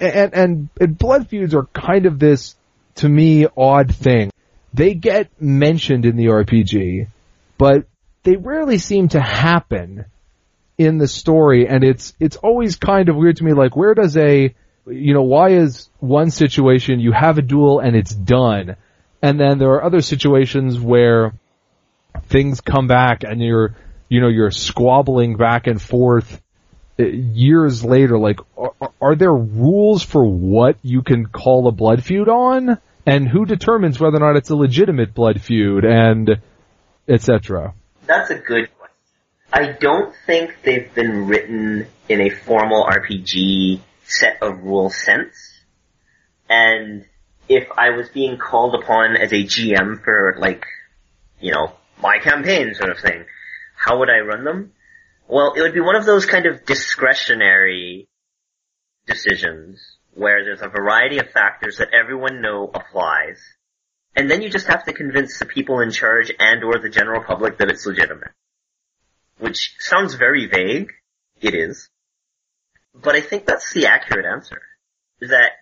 [0.00, 2.56] and, and, and blood feuds are kind of this,
[2.96, 4.30] to me, odd thing.
[4.72, 7.08] They get mentioned in the RPG,
[7.58, 7.86] but
[8.22, 10.04] they rarely seem to happen
[10.78, 14.16] in the story, and it's, it's always kind of weird to me, like, where does
[14.16, 14.54] a,
[14.86, 18.76] you know, why is one situation you have a duel and it's done,
[19.22, 21.34] and then there are other situations where
[22.24, 23.74] things come back and you're,
[24.08, 26.40] you know, you're squabbling back and forth
[27.00, 28.18] Uh, years later.
[28.18, 32.78] Like, are, are there rules for what you can call a blood feud on?
[33.06, 36.40] And who determines whether or not it's a legitimate blood feud and
[37.08, 37.74] etc.?
[38.06, 38.96] That's a good question.
[39.52, 45.34] I don't think they've been written in a formal RPG set of rules sense.
[46.48, 47.06] And
[47.48, 50.66] if I was being called upon as a GM for like,
[51.40, 53.24] you know, my campaign sort of thing,
[53.76, 54.72] how would I run them?
[55.30, 58.08] Well, it would be one of those kind of discretionary
[59.06, 59.80] decisions
[60.12, 63.38] where there's a variety of factors that everyone know applies,
[64.16, 67.22] and then you just have to convince the people in charge and or the general
[67.22, 68.32] public that it's legitimate.
[69.38, 70.90] Which sounds very vague.
[71.40, 71.88] It is.
[72.92, 74.60] But I think that's the accurate answer.
[75.20, 75.52] Is that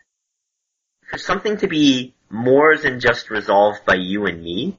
[1.10, 4.78] for something to be more than just resolved by you and me,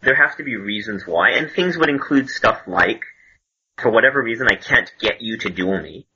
[0.00, 3.02] there have to be reasons why, and things would include stuff like,
[3.76, 6.06] for whatever reason I can't get you to duel me,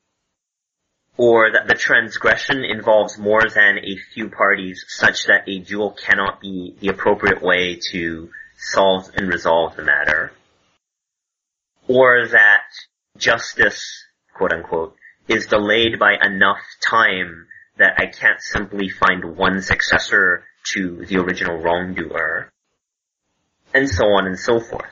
[1.16, 6.40] or that the transgression involves more than a few parties such that a duel cannot
[6.40, 10.32] be the appropriate way to solve and resolve the matter,
[11.88, 12.64] or that
[13.18, 14.96] justice, quote unquote,
[15.28, 17.46] is delayed by enough time
[17.78, 22.51] that I can't simply find one successor to the original wrongdoer
[23.74, 24.90] and so on and so forth.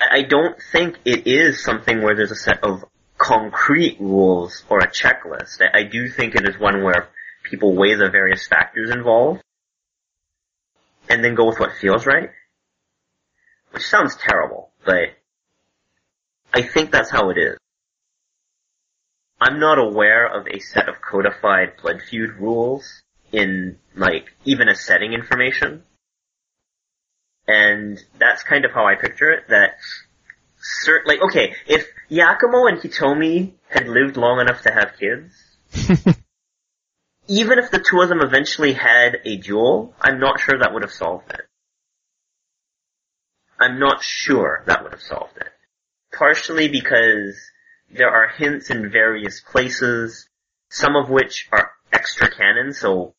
[0.00, 2.84] I don't think it is something where there's a set of
[3.18, 5.60] concrete rules or a checklist.
[5.74, 7.08] I do think it is one where
[7.44, 9.42] people weigh the various factors involved
[11.08, 12.30] and then go with what feels right.
[13.72, 15.10] Which sounds terrible, but
[16.52, 17.56] I think that's how it is.
[19.40, 24.74] I'm not aware of a set of codified blood feud rules in, like, even a
[24.74, 25.84] setting information.
[27.46, 29.76] And that's kind of how I picture it, that
[30.86, 35.34] cert- like, okay, if Yakumo and Hitomi had lived long enough to have kids,
[37.28, 40.82] even if the two of them eventually had a duel, I'm not sure that would
[40.82, 41.42] have solved it.
[43.58, 45.48] I'm not sure that would have solved it.
[46.16, 47.38] Partially because
[47.90, 50.28] there are hints in various places,
[50.70, 53.14] some of which are extra canon, so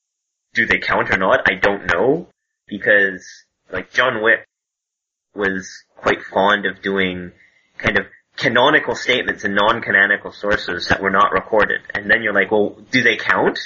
[0.54, 1.50] do they count or not?
[1.50, 2.28] I don't know.
[2.68, 3.26] Because
[3.72, 4.48] like John Wick
[5.34, 7.32] was quite fond of doing
[7.78, 8.06] kind of
[8.38, 11.82] canonical statements and non-canonical sources that were not recorded.
[11.94, 13.60] And then you're like, well, do they count?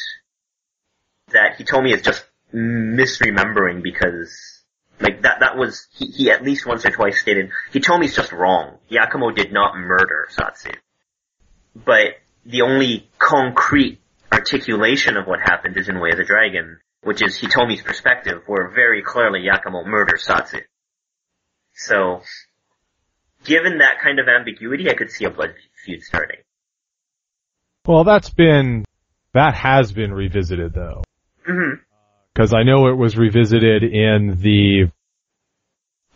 [1.29, 4.63] That he told me is just misremembering because
[4.99, 8.77] like that that was he, he at least once or twice stated Hitomi's just wrong.
[8.91, 10.75] Yakumo did not murder Satsu.
[11.75, 13.99] But the only concrete
[14.31, 18.69] articulation of what happened is in Way of the Dragon, which is Hitomi's perspective, where
[18.73, 20.61] very clearly Yakumo murders Satsu.
[21.75, 22.21] So,
[23.43, 25.53] given that kind of ambiguity, I could see a blood
[25.85, 26.39] feud starting.
[27.85, 28.85] Well, that's been,
[29.33, 31.03] that has been revisited though.
[31.45, 31.75] hmm
[32.35, 34.91] Cause I know it was revisited in the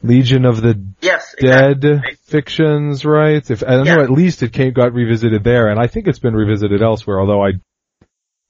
[0.01, 1.91] Legion of the Yes, Dead exactly.
[1.91, 2.17] Right.
[2.25, 3.49] fictions, right?
[3.51, 4.01] If, I know Yeah.
[4.01, 7.45] at least it came, got revisited there, and I think it's been revisited elsewhere, although
[7.45, 7.51] I,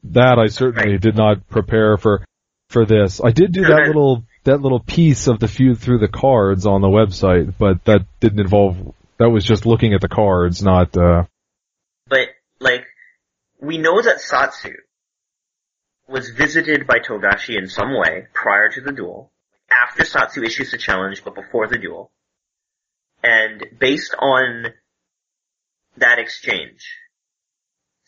[0.06, 1.02] that I certainly Right.
[1.02, 2.25] did not prepare for,
[2.69, 3.19] for this.
[3.23, 6.82] I did do that little, that little piece of the feud through the cards on
[6.82, 11.23] the website, but that didn't involve, that was just looking at the cards, not, uh,
[12.08, 12.29] But,
[12.60, 12.86] like,
[13.60, 14.73] we know that Satsu
[16.08, 19.31] was visited by Togashi in some way prior to the duel,
[19.69, 22.12] after Satsu issues the challenge, but before the duel.
[23.23, 24.73] And based on
[25.98, 26.96] that exchange,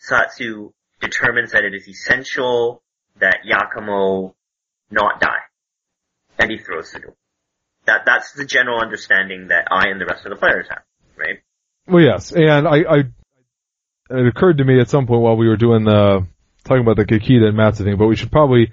[0.09, 2.81] Satsu determines that it is essential
[3.19, 4.33] that Yakumo
[4.91, 5.41] not die.
[6.37, 7.17] And he throws the duel.
[7.85, 10.83] That, that's the general understanding that I and the rest of the players have,
[11.17, 11.39] right?
[11.87, 12.97] Well, yes, and I, I,
[14.11, 16.27] it occurred to me at some point while we were doing the
[16.63, 18.71] talking about the Kakita and Matsu thing, but we should probably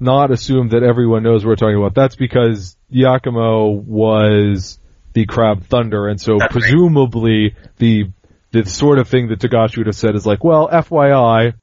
[0.00, 1.94] not assume that everyone knows what we're talking about.
[1.94, 4.78] That's because Yakumo was
[5.12, 6.62] the Crab Thunder, and so That's right.
[6.62, 8.10] presumably the
[8.50, 11.54] the sort of thing that Togashi would have said is like, well, FYI,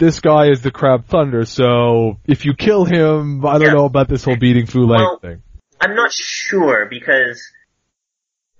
[0.00, 3.74] this guy is the Crab Thunder, so if you kill him, I don't Yeah.
[3.74, 5.42] know about this whole beating Fu Leng Well- thing.
[5.80, 7.40] I'm not sure because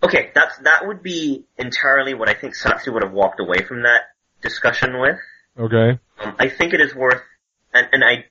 [0.03, 3.82] okay, that's that would be entirely what I think Satsu would have walked away from
[3.82, 4.03] that
[4.43, 5.18] discussion with.
[5.59, 5.99] Okay.
[6.20, 7.22] Um, I think it is worth,
[7.74, 8.24] and, and I,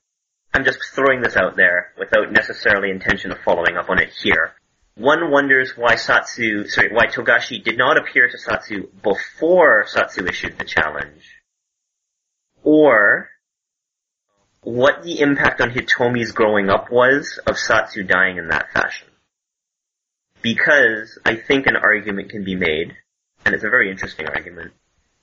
[0.53, 4.53] I'm just throwing this out there without necessarily intention of following up on it here.
[4.95, 10.57] One wonders why Satsu, sorry, why Togashi did not appear to Satsu before Satsu issued
[10.57, 11.23] the challenge,
[12.63, 13.29] or
[14.61, 19.07] what the impact on Hitomi's growing up was of Satsu dying in that fashion.
[20.41, 22.95] Because I think an argument can be made,
[23.45, 24.71] and it's a very interesting argument,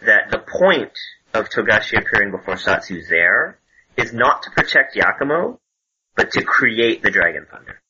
[0.00, 0.92] that the point
[1.32, 3.58] of Togashi appearing before Satsu there
[3.96, 5.58] is not to protect Yakumo,
[6.14, 7.80] but to create the Dragon Thunder.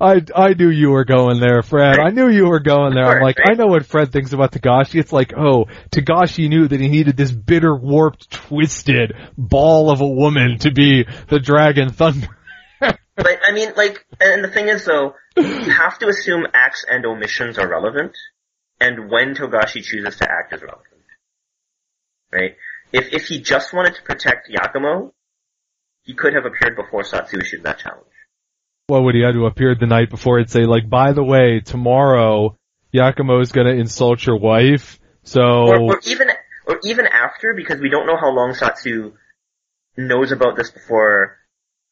[0.00, 1.98] I I knew you were going there, Fred.
[1.98, 3.04] I knew you were going there.
[3.04, 3.38] I'm like.
[3.44, 5.00] I know what Fred thinks about Togashi.
[5.00, 10.08] It's like, oh, Togashi knew that he needed this bitter, warped, twisted ball of a
[10.08, 12.28] woman to be the Dragon Thunder.
[13.16, 17.04] But I mean, like, and the thing is though, you have to assume acts and
[17.06, 18.12] omissions are relevant,
[18.78, 20.86] and when Togashi chooses to act is relevant.
[22.30, 22.56] Right?
[22.92, 25.12] If, if he just wanted to protect Yakumo,
[26.02, 28.06] he could have appeared before Satsu issued that challenge.
[28.88, 31.58] What would he have to appear the night before and say, like, by the way,
[31.58, 32.56] tomorrow
[32.94, 36.28] Yakumo is gonna insult your wife, so Or, or even,
[36.68, 39.14] or even after, because we don't know how long Satsu
[39.96, 41.36] knows about this before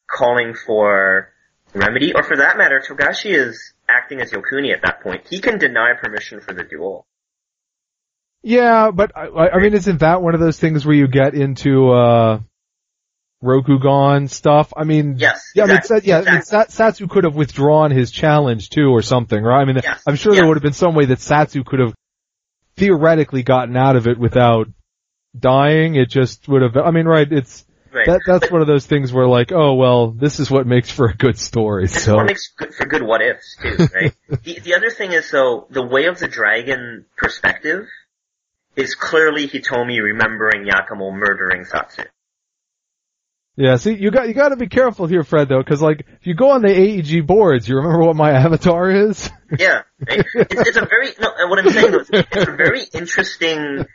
[0.09, 1.33] calling for
[1.73, 5.27] remedy, or for that matter, Togashi is acting as Yokuni at that point.
[5.29, 7.05] He can deny permission for the duel.
[8.41, 11.33] Yeah, but I, I I mean, isn't that one of those things where you get
[11.33, 12.39] into uh
[13.45, 14.73] Rokugan stuff?
[14.75, 18.11] I mean, Yes, yeah, exactly, I mean, yeah, I mean, Satsu could have withdrawn his
[18.11, 19.61] challenge too, or something, right?
[19.61, 21.93] I mean, Yes, I'm sure there would have been some way that Satsu could have
[22.75, 24.67] theoretically gotten out of it without
[25.37, 25.95] dying.
[25.95, 26.75] It just would have.
[26.75, 27.31] I mean, right?
[27.31, 27.65] It's
[27.95, 28.07] Right.
[28.07, 30.91] that that's But one of those things where like, oh well, this is what makes
[30.91, 31.83] for a good story.
[31.85, 34.13] This So one makes good for good what ifs too, right?
[34.43, 37.87] the, the other thing is though, the way of the dragon perspective
[38.75, 42.05] is clearly Hitomi remembering Yakumo murdering Satsu.
[43.55, 46.27] Yeah, see, you got you got to be careful here, Fred, though, because like if
[46.27, 49.29] you go on the AEG boards, you remember what my avatar is?
[49.57, 51.29] Yeah, it's, it's a very no.
[51.37, 53.85] and What I'm saying though, is it's a very interesting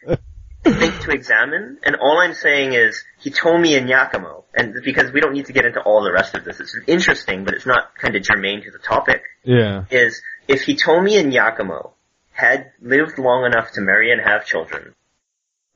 [0.65, 1.79] thing to examine.
[1.85, 5.65] And all I'm saying is Hitomi and Yakumo, and because we don't need to get
[5.65, 8.71] into all the rest of this, it's interesting, but it's not kind of germane to
[8.71, 9.23] the topic.
[9.45, 9.85] yeah.
[9.91, 11.93] Is if Hitomi and Yakumo
[12.33, 14.95] had lived long enough to marry and have children,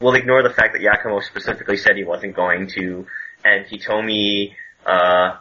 [0.00, 3.06] we'll ignore the fact that Yakumo specifically said he wasn't going to,
[3.44, 4.52] and Hitomi
[4.86, 5.36] uh,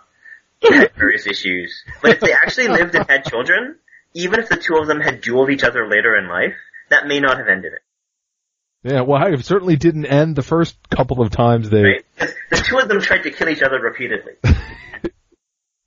[0.62, 1.84] had various issues.
[2.02, 3.78] But if they actually lived and had children,
[4.14, 6.56] even if the two of them had dueled each other later in life,
[6.90, 7.82] that may not have ended it.
[8.84, 11.82] Yeah, well, it certainly didn't end the first couple of times they.
[11.82, 12.06] Right?
[12.18, 14.34] the two of them tried to kill each other repeatedly.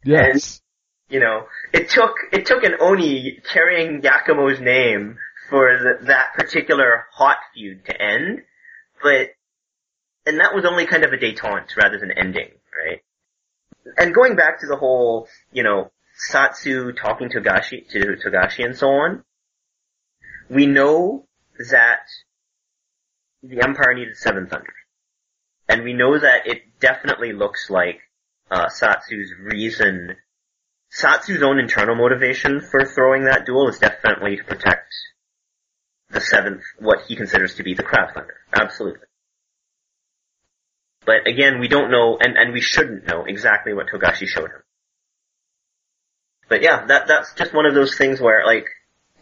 [0.07, 0.63] Yes.
[1.09, 7.05] You know, it took it took an Oni carrying Yakumo's name for the, that particular
[7.13, 8.43] hot feud to end,
[9.03, 9.31] but
[10.27, 12.51] and that was only kind of a détente rather than ending,
[12.85, 13.01] right?
[13.97, 15.93] And going back to the whole, you know,
[16.31, 19.23] Satsu talking to Togashi to Togashi and so on,
[20.49, 21.27] we know
[21.71, 22.01] that
[23.43, 24.75] the Empire needed seven thunders,
[25.69, 28.01] and we know that it definitely looks like
[28.51, 30.17] uh, Satsu's reason
[30.91, 34.95] Satsu's own internal motivation for throwing that duel is definitely to protect
[36.11, 38.37] the seventh, what he considers to be the Crab Thunder.
[38.59, 39.07] Absolutely.
[41.07, 44.63] But again, we don't know, and, and we shouldn't know exactly what Togashi showed him.
[46.49, 48.67] But yeah, that, that's just one of those things where, like,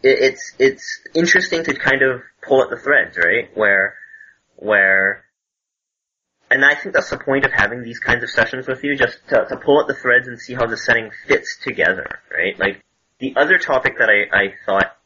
[0.01, 3.55] it, it's, it's interesting to kind of pull at the threads, right?
[3.55, 3.95] Where,
[4.55, 5.25] where,
[6.49, 9.19] and I think that's the point of having these kinds of sessions with you, just
[9.29, 12.57] to, to pull at the threads and see how the setting fits together, right?
[12.59, 12.83] Like,
[13.19, 14.97] the other topic that I, I thought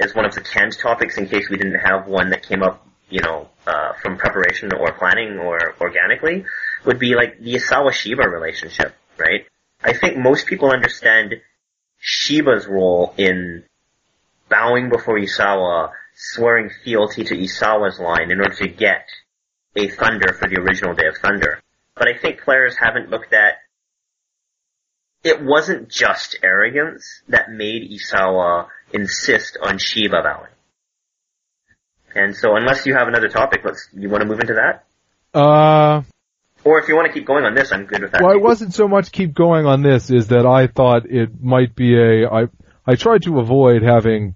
[0.00, 2.86] is one of the canned topics in case we didn't have one that came up,
[3.10, 6.44] you know, uh, from preparation or planning or organically,
[6.84, 9.46] would be like the Isawa-Shiba relationship, right?
[9.82, 11.34] I think most people understand
[11.98, 13.64] Shiba's role in
[14.48, 19.06] bowing before Isawa, swearing fealty to Isawa's line in order to get
[19.76, 21.62] a Thunder for the original Day of Thunder.
[21.94, 23.54] But I think players haven't looked at
[25.22, 30.50] it wasn't just arrogance that made Isawa insist on Shiba bowing.
[32.14, 34.84] And so unless you have another topic, let's you want to move into that?
[35.38, 36.02] Uh,
[36.64, 38.22] Or if you want to keep going on this, I'm good with that.
[38.22, 41.74] well, it wasn't so much keep going on this is that I thought it might
[41.74, 42.42] be a, I,
[42.86, 44.34] I tried to avoid having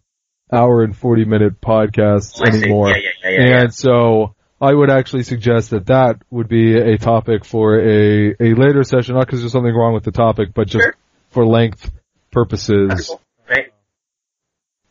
[0.53, 2.91] hour and 40 minute podcasts I anymore.
[2.91, 3.61] Yeah, yeah, yeah.
[3.63, 8.55] And so I would actually suggest that that would be a topic for a, a
[8.55, 10.95] later session, not because there's something wrong with the topic, but just Sure.
[11.31, 11.91] for length
[12.31, 13.09] purposes.
[13.09, 13.21] Cool,
[13.51, 13.73] right?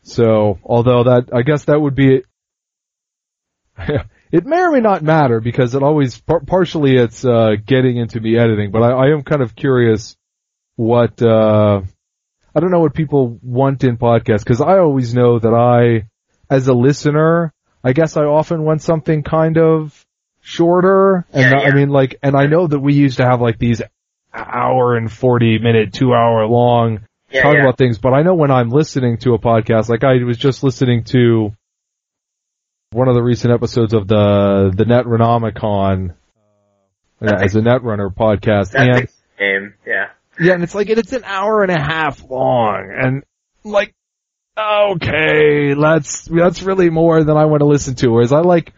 [0.02, 2.22] So, although that, I guess that would be,
[4.32, 8.20] it may or may not matter because it always, par- partially it's, uh, getting into
[8.20, 10.16] me editing, but I, I am kind of curious
[10.76, 11.82] what, uh,
[12.54, 16.06] I don't know what people want in podcasts because I always know that I,
[16.48, 17.52] as a listener,
[17.82, 20.04] I guess I often want something kind of
[20.40, 21.26] shorter.
[21.32, 23.58] And Yeah, not- I mean like, and I know that we used to have like
[23.58, 23.82] these
[24.32, 27.00] hour and 40 minute, two hour long
[27.30, 27.60] Yeah, talk yeah.
[27.62, 30.62] about things, but I know when I'm listening to a podcast, like I was just
[30.62, 31.52] listening to
[32.94, 36.14] one of the recent episodes of the the Netronomicon
[37.20, 39.74] uh, as a Netrunner podcast, That's and game.
[39.86, 40.10] Yeah.
[40.40, 43.24] yeah, and it's like it's an hour and a half long, and
[43.64, 43.94] like,
[44.56, 48.08] okay, that's that's really more than I want to listen to.
[48.08, 48.72] Whereas I like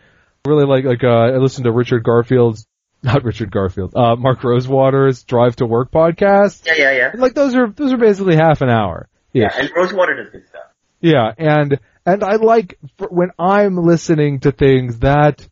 [0.46, 2.66] really like like uh, I listen to Richard Garfield's
[3.02, 6.66] not Richard Garfield, uh, Mark Rosewater's Drive to Work podcast.
[6.66, 7.10] Yeah, yeah, yeah.
[7.12, 9.08] And like those are those are basically half an hour.
[9.32, 10.62] Yeah, and Rosewater does good stuff.
[11.00, 12.78] Yeah, and and I like
[13.10, 15.46] when I'm listening to things that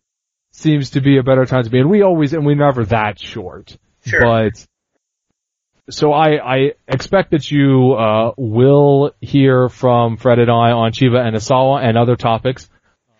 [0.52, 3.20] seems to be a better time to be, and we always and we never that
[3.20, 3.76] short.
[4.06, 4.20] Sure.
[4.20, 4.64] But
[5.90, 11.18] so I I expect that you uh will hear from Fred and I on Shiba
[11.18, 12.70] and Isawa and other topics.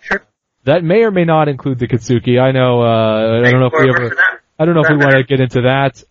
[0.01, 0.25] Sure.
[0.65, 2.41] That may or may not include the Katsuki.
[2.41, 4.17] I know uh I don't know if we ever
[4.59, 6.03] I don't know if we want to get into that.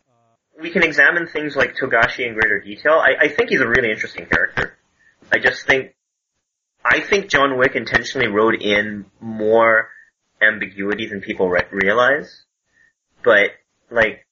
[0.61, 2.93] we can examine things like Togashi in greater detail.
[2.93, 4.77] I, I think he's a really interesting character.
[5.31, 5.92] I just think,
[6.83, 9.89] I think John Wick intentionally wrote in more
[10.41, 12.43] ambiguity than people re- realize.
[13.23, 13.51] But,
[13.89, 14.25] like,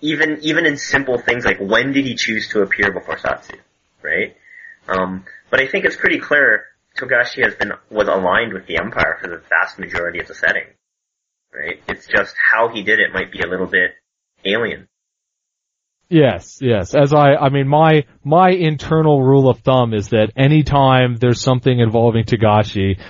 [0.00, 3.58] even, even in simple things like when did he choose to appear before Satsu,
[4.02, 4.36] right?
[4.88, 6.64] Um, but I think it's pretty clear
[6.96, 10.66] Togashi has been, was aligned with the Empire for the vast majority of the setting,
[11.52, 11.82] right?
[11.88, 13.92] It's just how he did it might be a little bit
[14.44, 14.88] alien.
[16.08, 16.94] Yes, yes.
[16.94, 21.80] As I, I mean, my, my internal rule of thumb is that anytime there's something
[21.80, 23.00] involving Togashi,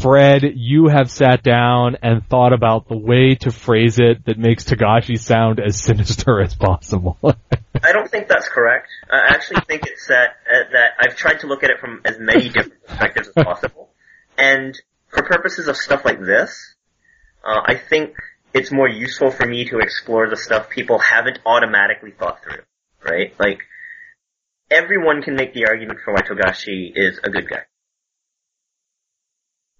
[0.00, 4.64] Fred, you have sat down and thought about the way to phrase it that makes
[4.64, 7.18] Togashi sound as sinister as possible.
[7.22, 8.88] I don't think that's correct.
[9.10, 12.18] I actually think it's that uh, that I've tried to look at it from as
[12.18, 13.90] many different perspectives as possible,
[14.38, 14.78] and
[15.08, 16.74] for purposes of stuff like this,
[17.44, 18.14] uh, I think
[18.54, 22.62] it's more useful for me to explore the stuff people haven't automatically thought through.
[23.04, 23.34] Right?
[23.38, 23.62] Like
[24.70, 27.62] everyone can make the argument for why Togashi is a good guy.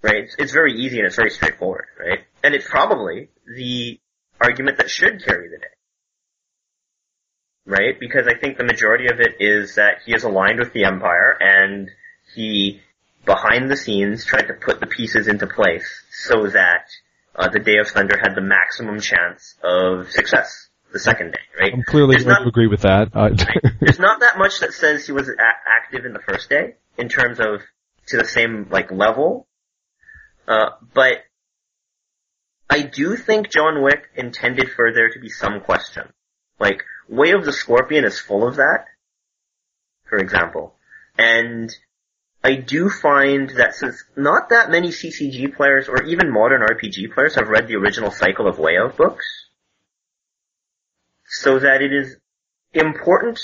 [0.03, 0.25] Right?
[0.25, 1.87] It's, it's very easy and it's very straightforward.
[1.99, 2.21] Right?
[2.43, 4.01] And it's probably the
[4.41, 5.73] argument that should carry the day
[7.67, 7.99] right?
[7.99, 11.37] Because I think the majority of it is that he is aligned with the Empire
[11.41, 11.91] and
[12.35, 12.81] he,
[13.25, 16.89] behind the scenes, tried to put the pieces into place so that
[17.35, 21.73] uh, the Day of Thunder had the maximum chance of success the second day, right?
[21.73, 23.09] I'm clearly There's going not- to agree with that.
[23.15, 23.31] Uh,
[23.81, 25.33] There's not that much that says he was a-
[25.67, 27.63] active in the first day in terms of
[28.09, 29.47] to the same like level,
[30.47, 31.19] uh, but
[32.69, 36.13] I do think John Wick intended for there to be some question.
[36.59, 38.87] Like, Way of the Scorpion is full of that,
[40.09, 40.75] for example.
[41.19, 41.75] And
[42.45, 47.37] I do find that since not that many CCG players or even modern RPG players
[47.37, 49.27] have read the original cycle of Way of books,
[51.25, 52.17] so that it is
[52.73, 53.41] important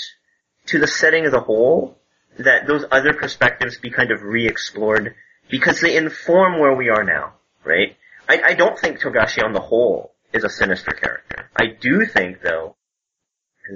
[0.67, 1.97] to the setting as a whole
[2.37, 5.15] that those other perspectives be kind of re-explored
[5.49, 7.33] because they inform where we are now,
[7.63, 7.97] right?
[8.27, 11.49] I, I don't think Togashi on the whole is a sinister character.
[11.55, 12.75] I do think though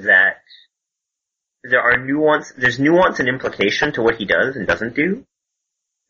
[0.03, 0.41] that
[1.63, 5.25] there are nuance, there's nuance and implication to what he does and doesn't do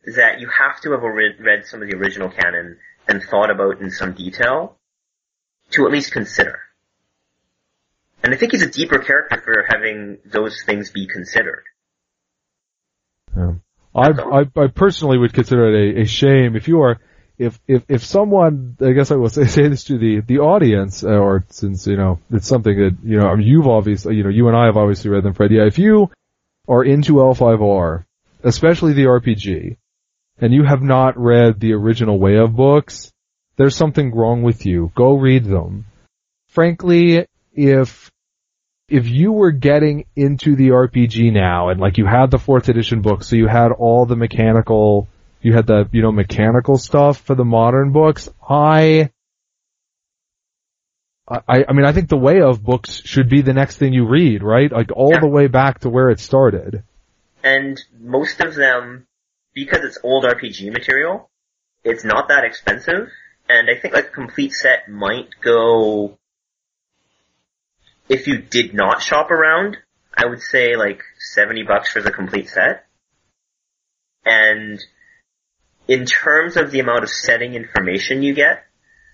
[0.06, 2.78] that you have to have read, some of the original canon
[3.08, 4.78] and thought about in some detail
[5.72, 6.60] to at least consider.
[8.24, 11.64] And I think he's a deeper character for having those things be considered.
[13.95, 16.99] I, I, I personally would consider it a, a shame if you are,
[17.38, 21.04] if, if, if someone, I guess I will say, say this to the, the audience,
[21.04, 24.24] uh, or since, you know, it's something that, you know, I mean, you've obviously, you
[24.24, 25.52] know, you and I have obviously read them, Fred.
[25.52, 26.12] Yeah, if you
[26.68, 28.06] are into L5R,
[28.44, 29.78] especially the RPG,
[30.40, 33.12] and you have not read the original Way of books,
[33.58, 34.92] there's something wrong with you.
[34.96, 35.86] Go read them.
[36.50, 38.12] Frankly, if
[38.90, 43.02] if you were getting into the RPG now and like you had the fourth edition
[43.02, 45.08] book, so you had all the mechanical,
[45.44, 49.12] you had the, you know, mechanical stuff for the modern books, I,
[51.28, 54.08] I, I mean, I think the way of books should be the next thing you
[54.08, 54.72] read, right?
[54.72, 55.20] Like all Yeah.
[55.22, 56.84] the way back to where it started.
[57.44, 59.08] And most of them,
[59.54, 61.30] because it's old RPG material,
[61.84, 63.10] it's not that expensive,
[63.50, 66.18] and I think like a complete set might go,
[68.08, 69.78] if you did not shop around,
[70.16, 71.02] I would say like
[71.34, 72.86] 70 bucks for the complete set.
[74.26, 74.80] And
[75.88, 78.66] in terms of the amount of setting information you get,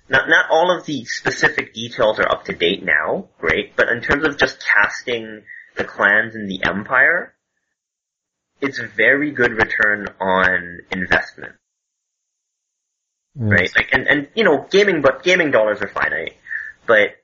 [0.07, 4.01] not, not all of the specific details are up to date now, great, but in
[4.01, 5.43] terms of just casting
[5.75, 7.33] the clans in the empire,
[8.61, 11.53] it's very good return on investment.
[13.35, 13.69] Right?
[13.75, 16.35] Like, and, and, you know, gaming, but gaming dollars are finite,
[16.85, 17.15] but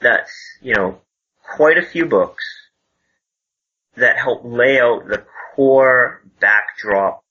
[0.00, 1.00] that's, you know,
[1.56, 2.44] quite a few books
[3.96, 5.24] that help lay out the
[5.54, 7.24] core backdrop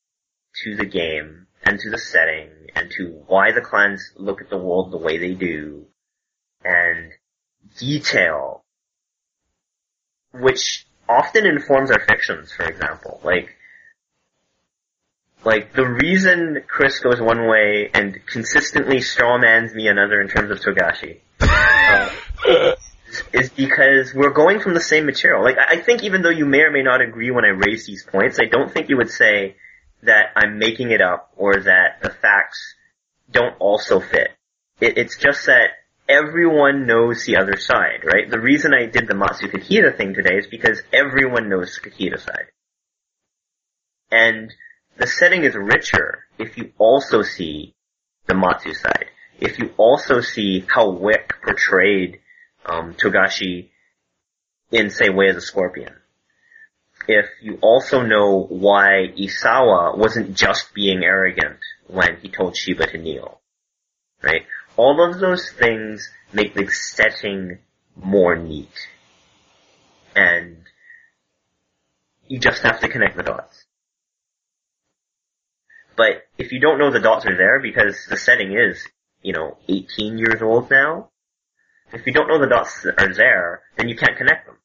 [0.63, 4.57] to the game and to the setting and to why the clans look at the
[4.57, 5.85] world the way they do
[6.63, 7.11] and
[7.77, 8.63] detail
[10.33, 13.19] which often informs our fictions, for example.
[13.23, 13.55] Like,
[15.43, 20.59] like the reason Chris goes one way and consistently strawmans me another in terms of
[20.59, 22.09] Togashi uh,
[23.33, 25.41] is because we're going from the same material.
[25.41, 28.03] Like I think even though you may or may not agree when I raise these
[28.03, 29.55] points, I don't think you would say
[30.03, 32.75] that I'm making it up or that the facts
[33.31, 34.29] don't also fit.
[34.79, 35.69] It, it's just that
[36.07, 38.29] everyone knows the other side, right?
[38.29, 42.19] The reason I did the Matsu Kakita thing today is because everyone knows the Kakita
[42.19, 42.47] side.
[44.11, 44.53] And
[44.97, 47.75] the setting is richer if you also see
[48.25, 49.05] the Matsu side.
[49.39, 52.19] If you also see how Wick portrayed
[52.65, 53.69] um, Togashi
[54.71, 55.98] in, say, Way of the Scorpion
[57.09, 61.57] if you also know why Isawa wasn't just being arrogant
[61.87, 63.41] when he told Shiba to kneel.
[64.21, 64.43] Right?
[64.77, 67.57] All of those things make the setting
[67.95, 68.87] more neat.
[70.15, 70.57] And
[72.27, 73.65] you just have to connect the dots.
[75.97, 78.87] But if you don't know the dots are there because the setting is,
[79.23, 81.09] you know, 18 years old now,
[81.91, 84.58] if you don't know the dots are there, then you can't connect them.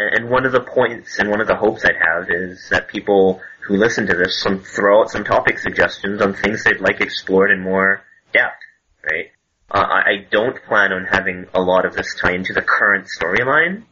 [0.00, 3.40] And one of the points and one of the hopes I'd have is that people
[3.66, 7.50] who listen to this some throw out some topic suggestions on things they'd like explored
[7.50, 8.62] in more depth,
[9.02, 9.32] right?
[9.68, 13.82] Uh, I don't plan on having a lot of this tie into the current storyline.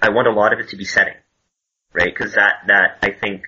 [0.00, 1.16] I want a lot of it to be setting,
[1.92, 2.14] right?
[2.14, 3.42] Because that that I think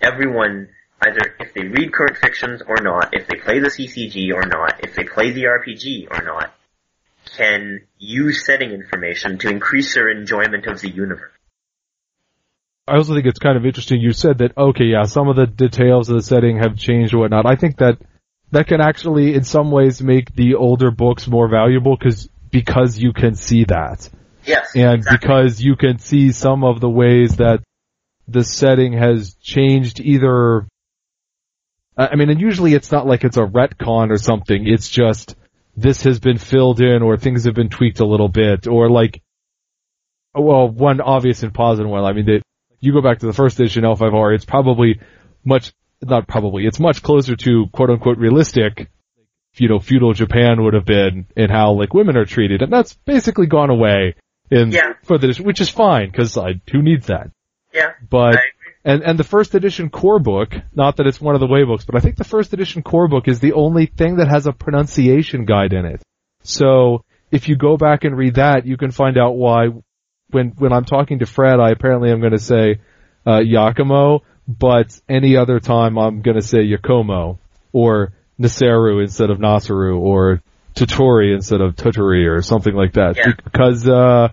[0.00, 0.70] everyone
[1.06, 4.82] either if they read current fictions or not, if they play the CCG or not,
[4.82, 6.54] if they play the RPG or not,
[7.36, 11.33] can use setting information to increase their enjoyment of the universe.
[12.86, 14.00] I also think it's kind of interesting.
[14.00, 17.18] You said that okay, yeah, some of the details of the setting have changed or
[17.18, 17.46] whatnot.
[17.46, 17.98] I think that
[18.50, 23.12] that can actually, in some ways, make the older books more valuable because because you
[23.12, 24.08] can see that.
[24.44, 24.72] Yes.
[24.74, 25.18] And exactly.
[25.18, 27.62] because you can see some of the ways that
[28.28, 30.66] the setting has changed either
[31.96, 34.66] I mean, and usually it's not like it's a retcon or something.
[34.66, 35.36] It's just
[35.76, 39.22] this has been filled in or things have been tweaked a little bit or like,
[40.34, 42.04] well, one obvious and positive one.
[42.04, 42.42] I mean, they,
[42.84, 45.00] you go back to the first edition L5R, it's probably
[45.44, 45.72] much,
[46.02, 48.90] not probably, it's much closer to quote unquote realistic,
[49.56, 52.62] you know, feudal Japan would have been in how like women are treated.
[52.62, 54.16] And that's basically gone away
[54.50, 54.94] in, yeah.
[55.04, 56.34] for the, which is fine because
[56.70, 57.30] who needs that?
[57.72, 57.92] Yeah.
[58.08, 58.38] But,
[58.84, 61.84] and, and the first edition core book, not that it's one of the way books,
[61.84, 64.52] but I think the first edition core book is the only thing that has a
[64.52, 66.02] pronunciation guide in it.
[66.42, 69.68] So if you go back and read that, you can find out why
[70.30, 72.80] when, when I'm talking to Fred, I apparently am going to say,
[73.26, 77.38] uh, Yakumo, but any other time I'm going to say Yakomo
[77.72, 80.42] or Nasaru instead of Nasaru or
[80.74, 83.16] Totori instead of Totori or something like that.
[83.16, 83.32] Yeah.
[83.42, 84.28] Because, uh,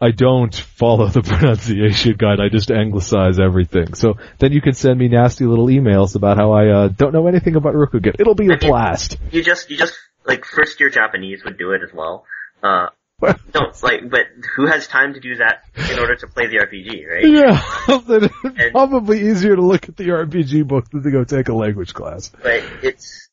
[0.00, 2.40] I don't follow the pronunciation guide.
[2.40, 3.94] I just anglicize everything.
[3.94, 7.26] So then you can send me nasty little emails about how I uh, don't know
[7.26, 8.16] anything about Rokugan.
[8.18, 9.16] It'll be a blast.
[9.30, 9.94] You just, you just
[10.26, 12.26] like first year Japanese would do it as well.
[12.62, 12.88] Uh,
[13.20, 17.08] don't like, but who has time to do that in order to play the RPG,
[17.08, 17.24] right?
[17.24, 17.62] Yeah,
[18.56, 21.94] it's probably easier to look at the RPG book than to go take a language
[21.94, 22.30] class.
[22.42, 23.28] But it's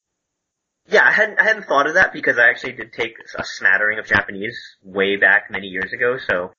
[0.88, 4.00] yeah, I hadn't I hadn't thought of that because I actually did take a smattering
[4.00, 6.18] of Japanese way back many years ago.
[6.30, 6.52] So,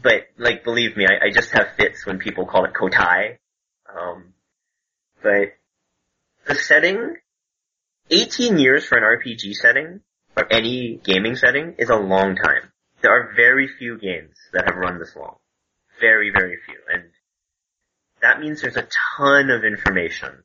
[0.00, 3.38] but like, believe me, I, I just have fits when people call it kotai.
[3.94, 4.32] Um,
[5.22, 5.54] but
[6.46, 7.16] the setting,
[8.10, 10.00] 18 years for an RPG setting
[10.36, 12.72] or any gaming setting is a long time.
[13.02, 15.36] There are very few games that have run this long.
[16.00, 16.76] Very, very few.
[16.92, 17.04] And
[18.22, 20.42] that means there's a ton of information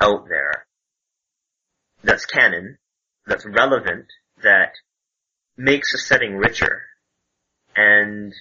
[0.00, 0.66] out there
[2.02, 2.78] that's canon,
[3.26, 4.06] that's relevant,
[4.42, 4.72] that
[5.56, 6.82] makes a setting richer.
[7.76, 8.32] And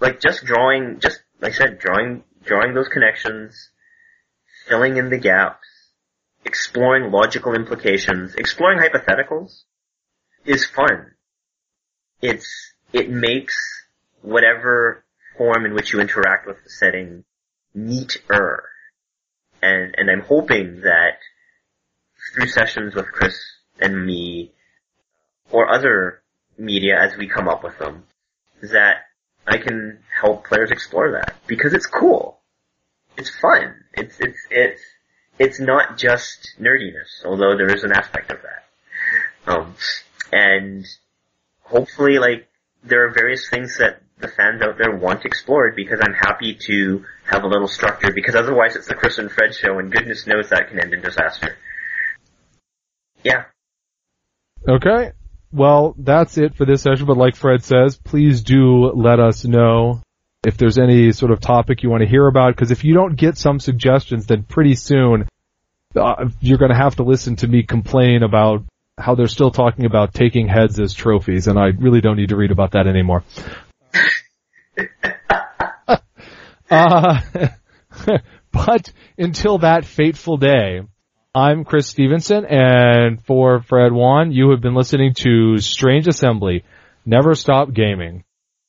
[0.00, 3.70] like just drawing, just like I said, drawing, drawing those connections,
[4.68, 5.66] filling in the gaps,
[6.46, 9.64] exploring logical implications, exploring hypotheticals
[10.44, 11.12] is fun.
[12.22, 13.56] It's, it makes
[14.22, 15.04] whatever
[15.36, 17.24] form in which you interact with the setting
[17.74, 18.62] neater.
[19.60, 21.18] And, and I'm hoping that
[22.32, 23.36] through sessions with Chris
[23.80, 24.52] and me,
[25.50, 26.22] or other
[26.56, 28.04] media as we come up with them,
[28.62, 29.06] that
[29.46, 31.36] I can help players explore that.
[31.46, 32.38] Because it's cool.
[33.16, 33.74] It's fun.
[33.94, 34.82] It's, it's, it's,
[35.38, 39.52] it's not just nerdiness, although there is an aspect of that.
[39.52, 39.74] Um,
[40.32, 40.86] and
[41.62, 42.48] hopefully, like,
[42.82, 47.04] there are various things that the fans out there want explored because I'm happy to
[47.24, 50.48] have a little structure because otherwise it's the Chris and Fred show and goodness knows
[50.50, 51.56] that can end in disaster.
[53.22, 53.44] Yeah.
[54.66, 55.12] Okay.
[55.52, 60.00] Well, that's it for this session, but like Fred says, please do let us know
[60.46, 63.16] if there's any sort of topic you want to hear about, because if you don't
[63.16, 65.28] get some suggestions, then pretty soon
[65.96, 68.62] uh, you're going to have to listen to me complain about
[68.96, 72.36] how they're still talking about taking heads as trophies, and I really don't need to
[72.36, 73.24] read about that anymore.
[76.70, 77.20] uh,
[78.52, 80.82] but until that fateful day,
[81.34, 86.62] I'm Chris Stevenson, and for Fred Wan, you have been listening to Strange Assembly.
[87.04, 88.22] Never stop gaming.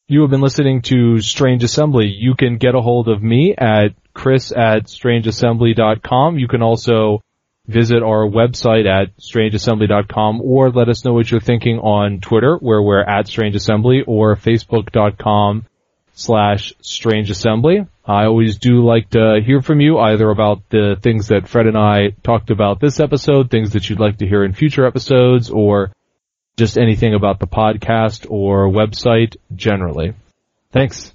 [0.10, 2.08] You have been listening to Strange Assembly.
[2.08, 6.40] You can get a hold of me at chris at strangeassembly.com.
[6.40, 7.22] You can also
[7.66, 12.82] visit our website at strangeassembly.com or let us know what you're thinking on Twitter where
[12.82, 15.66] we're at Strange Assembly or facebook.com
[16.14, 17.86] slash Strange Assembly.
[18.06, 21.78] I always do like to hear from you either about the things that Fred and
[21.78, 25.92] I talked about this episode, things that you'd like to hear in future episodes, or
[26.58, 30.14] just anything about the podcast or website generally.
[30.72, 31.14] Thanks.